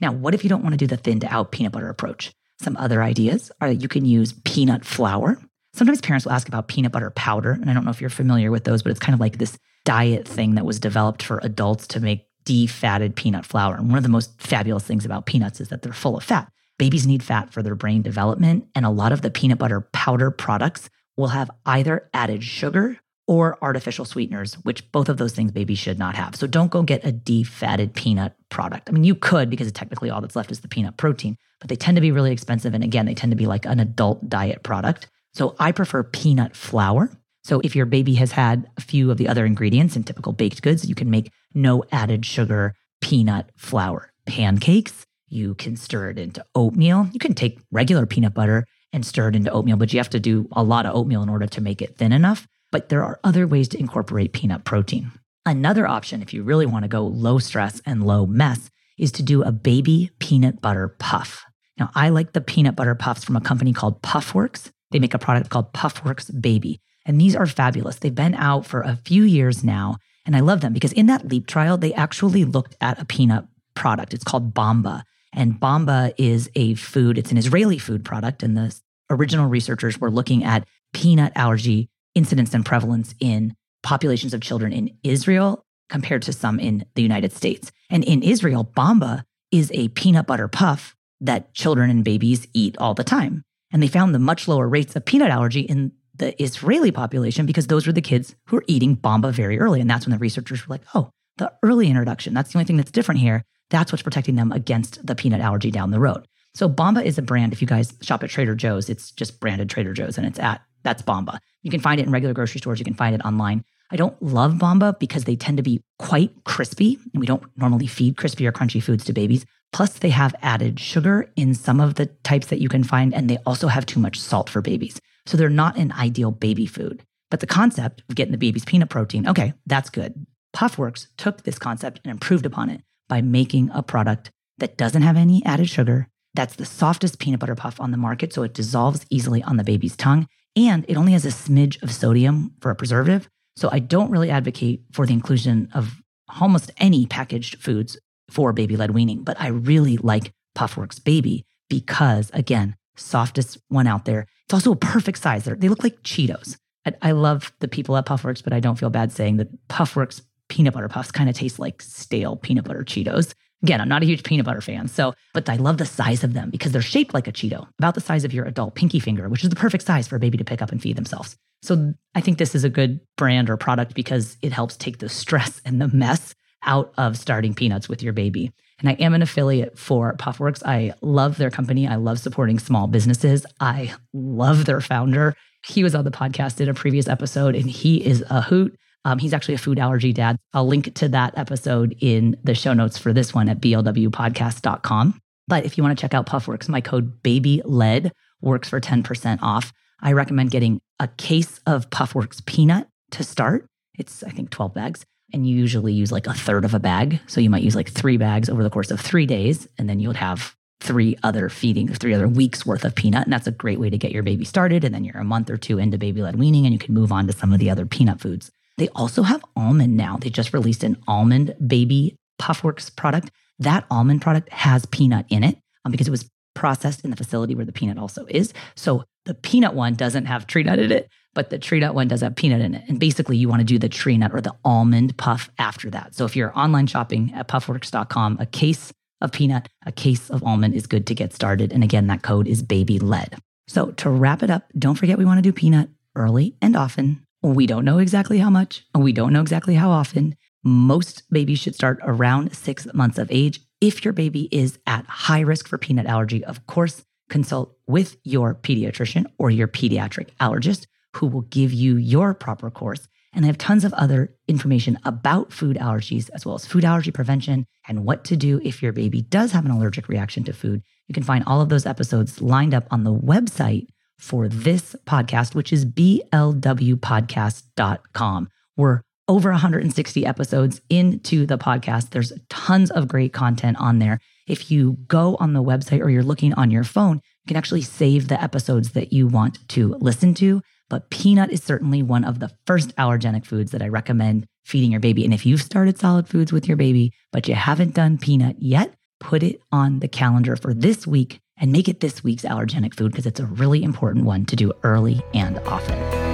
Now, 0.00 0.12
what 0.12 0.34
if 0.34 0.44
you 0.44 0.50
don't 0.50 0.62
want 0.62 0.74
to 0.74 0.78
do 0.78 0.86
the 0.86 0.96
thin 0.96 1.20
to 1.20 1.32
out 1.32 1.52
peanut 1.52 1.72
butter 1.72 1.88
approach? 1.88 2.32
Some 2.60 2.76
other 2.76 3.02
ideas 3.02 3.50
are 3.60 3.68
that 3.68 3.82
you 3.82 3.88
can 3.88 4.04
use 4.04 4.32
peanut 4.44 4.84
flour. 4.84 5.38
Sometimes 5.74 6.00
parents 6.00 6.24
will 6.24 6.32
ask 6.32 6.48
about 6.48 6.68
peanut 6.68 6.92
butter 6.92 7.10
powder, 7.10 7.52
and 7.52 7.70
I 7.70 7.74
don't 7.74 7.84
know 7.84 7.90
if 7.90 8.00
you're 8.00 8.10
familiar 8.10 8.50
with 8.50 8.64
those, 8.64 8.82
but 8.82 8.90
it's 8.90 9.00
kind 9.00 9.14
of 9.14 9.20
like 9.20 9.38
this 9.38 9.58
diet 9.84 10.26
thing 10.26 10.54
that 10.56 10.64
was 10.64 10.80
developed 10.80 11.22
for 11.22 11.40
adults 11.42 11.86
to 11.88 12.00
make 12.00 12.26
defatted 12.44 13.14
peanut 13.14 13.46
flour. 13.46 13.76
And 13.76 13.88
one 13.88 13.98
of 13.98 14.02
the 14.02 14.08
most 14.08 14.40
fabulous 14.40 14.84
things 14.84 15.04
about 15.04 15.26
peanuts 15.26 15.60
is 15.60 15.68
that 15.68 15.82
they're 15.82 15.92
full 15.92 16.16
of 16.16 16.24
fat. 16.24 16.50
Babies 16.78 17.06
need 17.06 17.22
fat 17.22 17.52
for 17.52 17.62
their 17.62 17.74
brain 17.74 18.02
development, 18.02 18.66
and 18.74 18.86
a 18.86 18.90
lot 18.90 19.12
of 19.12 19.22
the 19.22 19.30
peanut 19.30 19.58
butter 19.58 19.80
powder 19.92 20.30
products 20.30 20.88
will 21.16 21.28
have 21.28 21.50
either 21.66 22.08
added 22.14 22.42
sugar 22.44 22.98
or 23.28 23.58
artificial 23.60 24.06
sweeteners, 24.06 24.54
which 24.64 24.90
both 24.90 25.10
of 25.10 25.18
those 25.18 25.32
things 25.32 25.52
babies 25.52 25.78
should 25.78 25.98
not 25.98 26.16
have. 26.16 26.34
So 26.34 26.46
don't 26.46 26.70
go 26.70 26.82
get 26.82 27.04
a 27.04 27.12
defatted 27.12 27.94
peanut 27.94 28.34
product. 28.48 28.88
I 28.88 28.92
mean, 28.92 29.04
you 29.04 29.14
could 29.14 29.50
because 29.50 29.70
technically 29.70 30.08
all 30.08 30.22
that's 30.22 30.34
left 30.34 30.50
is 30.50 30.60
the 30.60 30.68
peanut 30.68 30.96
protein, 30.96 31.36
but 31.60 31.68
they 31.68 31.76
tend 31.76 31.96
to 31.96 32.00
be 32.00 32.10
really 32.10 32.32
expensive. 32.32 32.72
And 32.72 32.82
again, 32.82 33.04
they 33.04 33.14
tend 33.14 33.30
to 33.30 33.36
be 33.36 33.46
like 33.46 33.66
an 33.66 33.80
adult 33.80 34.28
diet 34.28 34.62
product. 34.62 35.08
So 35.34 35.54
I 35.60 35.72
prefer 35.72 36.02
peanut 36.02 36.56
flour. 36.56 37.10
So 37.44 37.60
if 37.62 37.76
your 37.76 37.86
baby 37.86 38.14
has 38.14 38.32
had 38.32 38.66
a 38.78 38.80
few 38.80 39.10
of 39.10 39.18
the 39.18 39.28
other 39.28 39.44
ingredients 39.44 39.94
in 39.94 40.04
typical 40.04 40.32
baked 40.32 40.62
goods, 40.62 40.88
you 40.88 40.94
can 40.94 41.10
make 41.10 41.30
no 41.54 41.84
added 41.92 42.24
sugar 42.24 42.74
peanut 43.02 43.50
flour 43.56 44.10
pancakes. 44.26 45.04
You 45.28 45.54
can 45.54 45.76
stir 45.76 46.10
it 46.10 46.18
into 46.18 46.42
oatmeal. 46.54 47.08
You 47.12 47.20
can 47.20 47.34
take 47.34 47.60
regular 47.70 48.06
peanut 48.06 48.32
butter 48.32 48.64
and 48.90 49.04
stir 49.04 49.28
it 49.28 49.36
into 49.36 49.50
oatmeal, 49.50 49.76
but 49.76 49.92
you 49.92 49.98
have 49.98 50.08
to 50.10 50.20
do 50.20 50.48
a 50.52 50.62
lot 50.62 50.86
of 50.86 50.94
oatmeal 50.94 51.22
in 51.22 51.28
order 51.28 51.46
to 51.46 51.60
make 51.60 51.82
it 51.82 51.98
thin 51.98 52.12
enough 52.12 52.48
but 52.70 52.88
there 52.88 53.04
are 53.04 53.20
other 53.24 53.46
ways 53.46 53.68
to 53.68 53.78
incorporate 53.78 54.32
peanut 54.32 54.64
protein. 54.64 55.12
Another 55.46 55.86
option, 55.86 56.22
if 56.22 56.34
you 56.34 56.42
really 56.42 56.66
want 56.66 56.84
to 56.84 56.88
go 56.88 57.06
low 57.06 57.38
stress 57.38 57.80
and 57.86 58.06
low 58.06 58.26
mess, 58.26 58.70
is 58.98 59.12
to 59.12 59.22
do 59.22 59.42
a 59.42 59.52
baby 59.52 60.10
peanut 60.18 60.60
butter 60.60 60.88
puff. 60.98 61.44
Now, 61.78 61.90
I 61.94 62.08
like 62.08 62.32
the 62.32 62.40
peanut 62.40 62.76
butter 62.76 62.94
puffs 62.94 63.24
from 63.24 63.36
a 63.36 63.40
company 63.40 63.72
called 63.72 64.02
Puffworks. 64.02 64.70
They 64.90 64.98
make 64.98 65.14
a 65.14 65.18
product 65.18 65.48
called 65.48 65.72
Puffworks 65.72 66.30
Baby, 66.40 66.80
and 67.06 67.20
these 67.20 67.36
are 67.36 67.46
fabulous. 67.46 67.96
They've 67.96 68.14
been 68.14 68.34
out 68.34 68.66
for 68.66 68.82
a 68.82 68.98
few 69.04 69.22
years 69.22 69.62
now, 69.62 69.96
and 70.26 70.36
I 70.36 70.40
love 70.40 70.60
them 70.60 70.72
because 70.72 70.92
in 70.92 71.06
that 71.06 71.28
LEAP 71.28 71.46
trial, 71.46 71.78
they 71.78 71.94
actually 71.94 72.44
looked 72.44 72.76
at 72.80 73.00
a 73.00 73.04
peanut 73.04 73.44
product. 73.74 74.12
It's 74.12 74.24
called 74.24 74.52
Bamba, 74.52 75.02
and 75.32 75.60
Bamba 75.60 76.12
is 76.18 76.50
a 76.54 76.74
food, 76.74 77.16
it's 77.16 77.30
an 77.30 77.38
Israeli 77.38 77.78
food 77.78 78.04
product, 78.04 78.42
and 78.42 78.56
the 78.56 78.78
original 79.08 79.46
researchers 79.46 79.98
were 79.98 80.10
looking 80.10 80.44
at 80.44 80.66
peanut 80.92 81.32
allergy 81.36 81.88
incidence 82.18 82.52
and 82.52 82.66
prevalence 82.66 83.14
in 83.20 83.54
populations 83.84 84.34
of 84.34 84.40
children 84.40 84.72
in 84.72 84.90
Israel 85.04 85.64
compared 85.88 86.22
to 86.22 86.32
some 86.32 86.58
in 86.58 86.84
the 86.96 87.02
United 87.02 87.32
States. 87.32 87.70
And 87.88 88.02
in 88.04 88.22
Israel, 88.22 88.70
Bamba 88.76 89.22
is 89.52 89.70
a 89.72 89.88
peanut 89.88 90.26
butter 90.26 90.48
puff 90.48 90.96
that 91.20 91.54
children 91.54 91.88
and 91.90 92.04
babies 92.04 92.48
eat 92.52 92.76
all 92.78 92.94
the 92.94 93.04
time. 93.04 93.44
And 93.70 93.80
they 93.80 93.86
found 93.86 94.14
the 94.14 94.18
much 94.18 94.48
lower 94.48 94.68
rates 94.68 94.96
of 94.96 95.04
peanut 95.04 95.30
allergy 95.30 95.60
in 95.60 95.92
the 96.16 96.40
Israeli 96.42 96.90
population 96.90 97.46
because 97.46 97.68
those 97.68 97.86
were 97.86 97.92
the 97.92 98.00
kids 98.02 98.34
who 98.48 98.56
were 98.56 98.64
eating 98.66 98.96
Bamba 98.96 99.32
very 99.32 99.58
early. 99.60 99.80
And 99.80 99.88
that's 99.88 100.04
when 100.04 100.12
the 100.12 100.18
researchers 100.18 100.66
were 100.66 100.74
like, 100.74 100.82
oh, 100.94 101.10
the 101.36 101.52
early 101.62 101.88
introduction, 101.88 102.34
that's 102.34 102.52
the 102.52 102.58
only 102.58 102.66
thing 102.66 102.76
that's 102.76 102.90
different 102.90 103.20
here. 103.20 103.44
That's 103.70 103.92
what's 103.92 104.02
protecting 104.02 104.34
them 104.34 104.50
against 104.50 105.06
the 105.06 105.14
peanut 105.14 105.40
allergy 105.40 105.70
down 105.70 105.92
the 105.92 106.00
road. 106.00 106.26
So 106.54 106.68
Bamba 106.68 107.04
is 107.04 107.16
a 107.18 107.22
brand. 107.22 107.52
If 107.52 107.62
you 107.62 107.68
guys 107.68 107.94
shop 108.00 108.24
at 108.24 108.30
Trader 108.30 108.56
Joe's, 108.56 108.90
it's 108.90 109.12
just 109.12 109.38
branded 109.38 109.70
Trader 109.70 109.92
Joe's 109.92 110.18
and 110.18 110.26
it's 110.26 110.40
at 110.40 110.62
that's 110.82 111.02
Bamba. 111.02 111.38
You 111.62 111.70
can 111.70 111.80
find 111.80 112.00
it 112.00 112.06
in 112.06 112.12
regular 112.12 112.34
grocery 112.34 112.60
stores. 112.60 112.78
You 112.78 112.84
can 112.84 112.94
find 112.94 113.14
it 113.14 113.24
online. 113.24 113.64
I 113.90 113.96
don't 113.96 114.20
love 114.22 114.54
Bamba 114.54 114.98
because 114.98 115.24
they 115.24 115.36
tend 115.36 115.56
to 115.56 115.62
be 115.62 115.82
quite 115.98 116.44
crispy, 116.44 116.98
and 117.12 117.20
we 117.20 117.26
don't 117.26 117.42
normally 117.56 117.86
feed 117.86 118.16
crispy 118.16 118.46
or 118.46 118.52
crunchy 118.52 118.82
foods 118.82 119.04
to 119.04 119.12
babies. 119.12 119.46
Plus, 119.72 119.98
they 119.98 120.10
have 120.10 120.34
added 120.42 120.78
sugar 120.78 121.30
in 121.36 121.54
some 121.54 121.80
of 121.80 121.94
the 121.94 122.06
types 122.06 122.48
that 122.48 122.60
you 122.60 122.68
can 122.68 122.84
find, 122.84 123.14
and 123.14 123.28
they 123.28 123.38
also 123.46 123.68
have 123.68 123.86
too 123.86 124.00
much 124.00 124.18
salt 124.18 124.48
for 124.50 124.60
babies. 124.60 125.00
So 125.26 125.36
they're 125.36 125.48
not 125.48 125.76
an 125.76 125.92
ideal 125.92 126.30
baby 126.30 126.66
food. 126.66 127.02
But 127.30 127.40
the 127.40 127.46
concept 127.46 128.02
of 128.08 128.14
getting 128.14 128.32
the 128.32 128.38
baby's 128.38 128.64
peanut 128.64 128.88
protein, 128.88 129.28
okay, 129.28 129.52
that's 129.66 129.90
good. 129.90 130.26
Puffworks 130.54 131.08
took 131.16 131.42
this 131.42 131.58
concept 131.58 132.00
and 132.04 132.10
improved 132.10 132.46
upon 132.46 132.70
it 132.70 132.82
by 133.08 133.20
making 133.20 133.70
a 133.72 133.82
product 133.82 134.30
that 134.58 134.78
doesn't 134.78 135.02
have 135.02 135.16
any 135.16 135.44
added 135.44 135.68
sugar. 135.68 136.08
That's 136.34 136.56
the 136.56 136.64
softest 136.64 137.18
peanut 137.18 137.40
butter 137.40 137.54
puff 137.54 137.80
on 137.80 137.90
the 137.90 137.96
market, 137.96 138.32
so 138.32 138.42
it 138.42 138.54
dissolves 138.54 139.06
easily 139.10 139.42
on 139.42 139.56
the 139.56 139.64
baby's 139.64 139.96
tongue 139.96 140.26
and 140.66 140.84
it 140.88 140.96
only 140.96 141.12
has 141.12 141.24
a 141.24 141.28
smidge 141.28 141.80
of 141.82 141.92
sodium 141.92 142.52
for 142.60 142.70
a 142.70 142.74
preservative. 142.74 143.28
So 143.56 143.68
I 143.70 143.78
don't 143.78 144.10
really 144.10 144.30
advocate 144.30 144.82
for 144.92 145.06
the 145.06 145.12
inclusion 145.12 145.68
of 145.72 146.00
almost 146.40 146.70
any 146.78 147.06
packaged 147.06 147.62
foods 147.62 147.98
for 148.30 148.52
baby 148.52 148.76
led 148.76 148.90
weaning, 148.90 149.22
but 149.22 149.40
I 149.40 149.48
really 149.48 149.96
like 149.96 150.32
Puffworks 150.56 151.02
Baby 151.02 151.44
because, 151.70 152.30
again, 152.34 152.76
softest 152.96 153.58
one 153.68 153.86
out 153.86 154.04
there. 154.04 154.26
It's 154.46 154.54
also 154.54 154.72
a 154.72 154.76
perfect 154.76 155.18
size. 155.18 155.44
They're, 155.44 155.54
they 155.54 155.68
look 155.68 155.84
like 155.84 156.02
Cheetos. 156.02 156.56
I, 156.84 156.92
I 157.00 157.10
love 157.12 157.52
the 157.60 157.68
people 157.68 157.96
at 157.96 158.06
Puffworks, 158.06 158.42
but 158.42 158.52
I 158.52 158.60
don't 158.60 158.78
feel 158.78 158.90
bad 158.90 159.12
saying 159.12 159.36
that 159.36 159.68
Puffworks 159.68 160.22
peanut 160.48 160.74
butter 160.74 160.88
puffs 160.88 161.10
kind 161.10 161.28
of 161.28 161.36
taste 161.36 161.58
like 161.58 161.82
stale 161.82 162.36
peanut 162.36 162.64
butter 162.64 162.82
Cheetos. 162.82 163.34
Again, 163.62 163.80
I'm 163.80 163.88
not 163.88 164.02
a 164.02 164.06
huge 164.06 164.22
peanut 164.22 164.46
butter 164.46 164.60
fan. 164.60 164.86
So, 164.88 165.14
but 165.34 165.48
I 165.48 165.56
love 165.56 165.78
the 165.78 165.86
size 165.86 166.22
of 166.22 166.32
them 166.32 166.50
because 166.50 166.72
they're 166.72 166.82
shaped 166.82 167.12
like 167.12 167.26
a 167.26 167.32
Cheeto, 167.32 167.66
about 167.78 167.94
the 167.94 168.00
size 168.00 168.24
of 168.24 168.32
your 168.32 168.44
adult 168.44 168.74
pinky 168.74 169.00
finger, 169.00 169.28
which 169.28 169.42
is 169.42 169.50
the 169.50 169.56
perfect 169.56 169.84
size 169.84 170.06
for 170.06 170.16
a 170.16 170.20
baby 170.20 170.38
to 170.38 170.44
pick 170.44 170.62
up 170.62 170.70
and 170.70 170.80
feed 170.80 170.96
themselves. 170.96 171.36
So, 171.62 171.94
I 172.14 172.20
think 172.20 172.38
this 172.38 172.54
is 172.54 172.64
a 172.64 172.70
good 172.70 173.00
brand 173.16 173.50
or 173.50 173.56
product 173.56 173.94
because 173.94 174.36
it 174.42 174.52
helps 174.52 174.76
take 174.76 174.98
the 174.98 175.08
stress 175.08 175.60
and 175.64 175.80
the 175.80 175.88
mess 175.88 176.34
out 176.64 176.92
of 176.98 177.16
starting 177.16 177.54
peanuts 177.54 177.88
with 177.88 178.02
your 178.02 178.12
baby. 178.12 178.52
And 178.80 178.88
I 178.88 178.92
am 178.92 179.14
an 179.14 179.22
affiliate 179.22 179.78
for 179.78 180.14
Puffworks. 180.16 180.62
I 180.64 180.94
love 181.00 181.36
their 181.36 181.50
company. 181.50 181.88
I 181.88 181.96
love 181.96 182.20
supporting 182.20 182.58
small 182.58 182.86
businesses. 182.86 183.44
I 183.60 183.94
love 184.12 184.66
their 184.66 184.80
founder. 184.80 185.34
He 185.66 185.82
was 185.82 185.94
on 185.94 186.04
the 186.04 186.10
podcast 186.10 186.60
in 186.60 186.68
a 186.68 186.74
previous 186.74 187.08
episode 187.08 187.56
and 187.56 187.68
he 187.68 188.04
is 188.04 188.22
a 188.30 188.40
hoot. 188.42 188.78
Um, 189.04 189.18
he's 189.18 189.32
actually 189.32 189.54
a 189.54 189.58
food 189.58 189.78
allergy 189.78 190.12
dad. 190.12 190.36
I'll 190.52 190.66
link 190.66 190.94
to 190.94 191.08
that 191.08 191.36
episode 191.38 191.96
in 192.00 192.36
the 192.44 192.54
show 192.54 192.72
notes 192.72 192.98
for 192.98 193.12
this 193.12 193.32
one 193.32 193.48
at 193.48 193.60
blwpodcast.com. 193.60 195.20
But 195.46 195.64
if 195.64 195.78
you 195.78 195.84
want 195.84 195.98
to 195.98 196.00
check 196.00 196.14
out 196.14 196.26
Puffworks, 196.26 196.68
my 196.68 196.80
code 196.80 197.22
BABYLED 197.22 198.10
works 198.40 198.68
for 198.68 198.80
10% 198.80 199.38
off. 199.42 199.72
I 200.00 200.12
recommend 200.12 200.50
getting 200.50 200.80
a 201.00 201.08
case 201.08 201.60
of 201.66 201.90
Puffworks 201.90 202.44
peanut 202.44 202.88
to 203.12 203.24
start. 203.24 203.66
It's, 203.98 204.22
I 204.22 204.30
think, 204.30 204.50
12 204.50 204.74
bags. 204.74 205.04
And 205.32 205.46
you 205.46 205.56
usually 205.56 205.92
use 205.92 206.12
like 206.12 206.26
a 206.26 206.34
third 206.34 206.64
of 206.64 206.74
a 206.74 206.78
bag. 206.78 207.20
So 207.26 207.40
you 207.40 207.50
might 207.50 207.62
use 207.62 207.74
like 207.74 207.90
three 207.90 208.16
bags 208.16 208.48
over 208.48 208.62
the 208.62 208.70
course 208.70 208.90
of 208.90 209.00
three 209.00 209.26
days. 209.26 209.66
And 209.78 209.88
then 209.88 210.00
you'll 210.00 210.14
have 210.14 210.54
three 210.80 211.16
other 211.22 211.48
feeding, 211.48 211.88
three 211.88 212.14
other 212.14 212.28
weeks 212.28 212.64
worth 212.64 212.84
of 212.84 212.94
peanut. 212.94 213.24
And 213.24 213.32
that's 213.32 213.46
a 213.46 213.52
great 213.52 213.80
way 213.80 213.90
to 213.90 213.98
get 213.98 214.12
your 214.12 214.22
baby 214.22 214.44
started. 214.44 214.84
And 214.84 214.94
then 214.94 215.04
you're 215.04 215.18
a 215.18 215.24
month 215.24 215.50
or 215.50 215.56
two 215.56 215.78
into 215.78 215.98
baby 215.98 216.22
led 216.22 216.36
weaning 216.36 216.64
and 216.64 216.72
you 216.72 216.78
can 216.78 216.94
move 216.94 217.10
on 217.10 217.26
to 217.26 217.32
some 217.32 217.52
of 217.52 217.58
the 217.58 217.70
other 217.70 217.84
peanut 217.84 218.20
foods. 218.20 218.50
They 218.78 218.88
also 218.90 219.22
have 219.22 219.44
almond 219.56 219.96
now. 219.96 220.16
They 220.16 220.30
just 220.30 220.54
released 220.54 220.84
an 220.84 220.96
almond 221.06 221.54
baby 221.64 222.16
Puffworks 222.40 222.94
product. 222.94 223.30
That 223.58 223.84
almond 223.90 224.22
product 224.22 224.50
has 224.52 224.86
peanut 224.86 225.26
in 225.28 225.42
it 225.44 225.58
um, 225.84 225.92
because 225.92 226.06
it 226.06 226.12
was 226.12 226.28
processed 226.54 227.04
in 227.04 227.10
the 227.10 227.16
facility 227.16 227.54
where 227.54 227.64
the 227.64 227.72
peanut 227.72 227.98
also 227.98 228.24
is. 228.28 228.52
So 228.76 229.04
the 229.24 229.34
peanut 229.34 229.74
one 229.74 229.94
doesn't 229.94 230.26
have 230.26 230.46
tree 230.46 230.62
nut 230.62 230.78
in 230.78 230.92
it, 230.92 231.08
but 231.34 231.50
the 231.50 231.58
tree 231.58 231.80
nut 231.80 231.94
one 231.94 232.08
does 232.08 232.20
have 232.20 232.36
peanut 232.36 232.60
in 232.60 232.74
it. 232.74 232.84
And 232.88 232.98
basically, 233.00 233.36
you 233.36 233.48
want 233.48 233.60
to 233.60 233.64
do 233.64 233.78
the 233.78 233.88
tree 233.88 234.16
nut 234.16 234.32
or 234.32 234.40
the 234.40 234.54
almond 234.64 235.16
puff 235.16 235.50
after 235.58 235.90
that. 235.90 236.14
So 236.14 236.24
if 236.24 236.36
you're 236.36 236.56
online 236.56 236.86
shopping 236.86 237.32
at 237.34 237.48
puffworks.com, 237.48 238.38
a 238.40 238.46
case 238.46 238.92
of 239.20 239.32
peanut, 239.32 239.68
a 239.86 239.92
case 239.92 240.30
of 240.30 240.44
almond 240.44 240.74
is 240.74 240.86
good 240.86 241.06
to 241.08 241.14
get 241.14 241.34
started. 241.34 241.72
And 241.72 241.82
again, 241.82 242.06
that 242.06 242.22
code 242.22 242.46
is 242.46 242.62
baby 242.62 243.00
led. 243.00 243.36
So 243.66 243.90
to 243.92 244.08
wrap 244.08 244.42
it 244.42 244.50
up, 244.50 244.64
don't 244.78 244.94
forget 244.94 245.18
we 245.18 245.24
want 245.24 245.38
to 245.38 245.42
do 245.42 245.52
peanut 245.52 245.90
early 246.14 246.56
and 246.62 246.76
often 246.76 247.24
we 247.42 247.66
don't 247.66 247.84
know 247.84 247.98
exactly 247.98 248.38
how 248.38 248.50
much, 248.50 248.84
we 248.96 249.12
don't 249.12 249.32
know 249.32 249.40
exactly 249.40 249.74
how 249.74 249.90
often. 249.90 250.36
Most 250.64 251.22
babies 251.30 251.60
should 251.60 251.74
start 251.74 252.00
around 252.02 252.54
six 252.54 252.92
months 252.92 253.18
of 253.18 253.30
age. 253.30 253.60
If 253.80 254.04
your 254.04 254.12
baby 254.12 254.48
is 254.50 254.78
at 254.86 255.06
high 255.06 255.40
risk 255.40 255.68
for 255.68 255.78
peanut 255.78 256.06
allergy, 256.06 256.44
of 256.44 256.66
course, 256.66 257.04
consult 257.28 257.76
with 257.86 258.16
your 258.24 258.54
pediatrician 258.54 259.26
or 259.38 259.50
your 259.50 259.68
pediatric 259.68 260.30
allergist 260.40 260.86
who 261.14 261.26
will 261.26 261.42
give 261.42 261.72
you 261.72 261.96
your 261.96 262.34
proper 262.34 262.70
course. 262.70 263.06
And 263.32 263.44
I 263.44 263.48
have 263.48 263.58
tons 263.58 263.84
of 263.84 263.92
other 263.92 264.34
information 264.48 264.98
about 265.04 265.52
food 265.52 265.76
allergies, 265.76 266.30
as 266.34 266.44
well 266.44 266.54
as 266.54 266.66
food 266.66 266.84
allergy 266.84 267.10
prevention 267.10 267.66
and 267.86 268.04
what 268.04 268.24
to 268.24 268.36
do 268.36 268.60
if 268.64 268.82
your 268.82 268.92
baby 268.92 269.22
does 269.22 269.52
have 269.52 269.64
an 269.64 269.70
allergic 269.70 270.08
reaction 270.08 270.44
to 270.44 270.52
food. 270.52 270.82
You 271.06 271.14
can 271.14 271.22
find 271.22 271.44
all 271.46 271.60
of 271.60 271.68
those 271.68 271.86
episodes 271.86 272.40
lined 272.40 272.74
up 272.74 272.86
on 272.90 273.04
the 273.04 273.14
website 273.14 273.86
for 274.18 274.48
this 274.48 274.96
podcast, 275.06 275.54
which 275.54 275.72
is 275.72 275.86
blwpodcast.com. 275.86 278.48
We're 278.76 279.02
over 279.28 279.50
160 279.50 280.26
episodes 280.26 280.80
into 280.88 281.46
the 281.46 281.58
podcast. 281.58 282.10
There's 282.10 282.32
tons 282.48 282.90
of 282.90 283.08
great 283.08 283.32
content 283.32 283.76
on 283.78 283.98
there. 283.98 284.20
If 284.46 284.70
you 284.70 284.98
go 285.06 285.36
on 285.38 285.52
the 285.52 285.62
website 285.62 286.00
or 286.00 286.08
you're 286.08 286.22
looking 286.22 286.54
on 286.54 286.70
your 286.70 286.84
phone, 286.84 287.16
you 287.16 287.48
can 287.48 287.56
actually 287.56 287.82
save 287.82 288.28
the 288.28 288.42
episodes 288.42 288.92
that 288.92 289.12
you 289.12 289.26
want 289.26 289.68
to 289.68 289.96
listen 290.00 290.32
to. 290.34 290.62
But 290.88 291.10
peanut 291.10 291.52
is 291.52 291.62
certainly 291.62 292.02
one 292.02 292.24
of 292.24 292.40
the 292.40 292.50
first 292.66 292.96
allergenic 292.96 293.44
foods 293.44 293.72
that 293.72 293.82
I 293.82 293.88
recommend 293.88 294.46
feeding 294.64 294.90
your 294.90 295.00
baby. 295.00 295.22
And 295.24 295.34
if 295.34 295.44
you've 295.44 295.60
started 295.60 295.98
solid 295.98 296.28
foods 296.28 296.50
with 296.50 296.66
your 296.66 296.78
baby, 296.78 297.12
but 297.30 297.46
you 297.46 297.54
haven't 297.54 297.94
done 297.94 298.16
peanut 298.16 298.56
yet, 298.60 298.94
put 299.20 299.42
it 299.42 299.60
on 299.70 300.00
the 300.00 300.08
calendar 300.08 300.56
for 300.56 300.72
this 300.72 301.06
week 301.06 301.40
and 301.60 301.72
make 301.72 301.88
it 301.88 302.00
this 302.00 302.22
week's 302.22 302.44
allergenic 302.44 302.94
food 302.94 303.12
because 303.12 303.26
it's 303.26 303.40
a 303.40 303.46
really 303.46 303.82
important 303.82 304.24
one 304.24 304.44
to 304.46 304.56
do 304.56 304.72
early 304.82 305.20
and 305.34 305.58
often. 305.60 306.27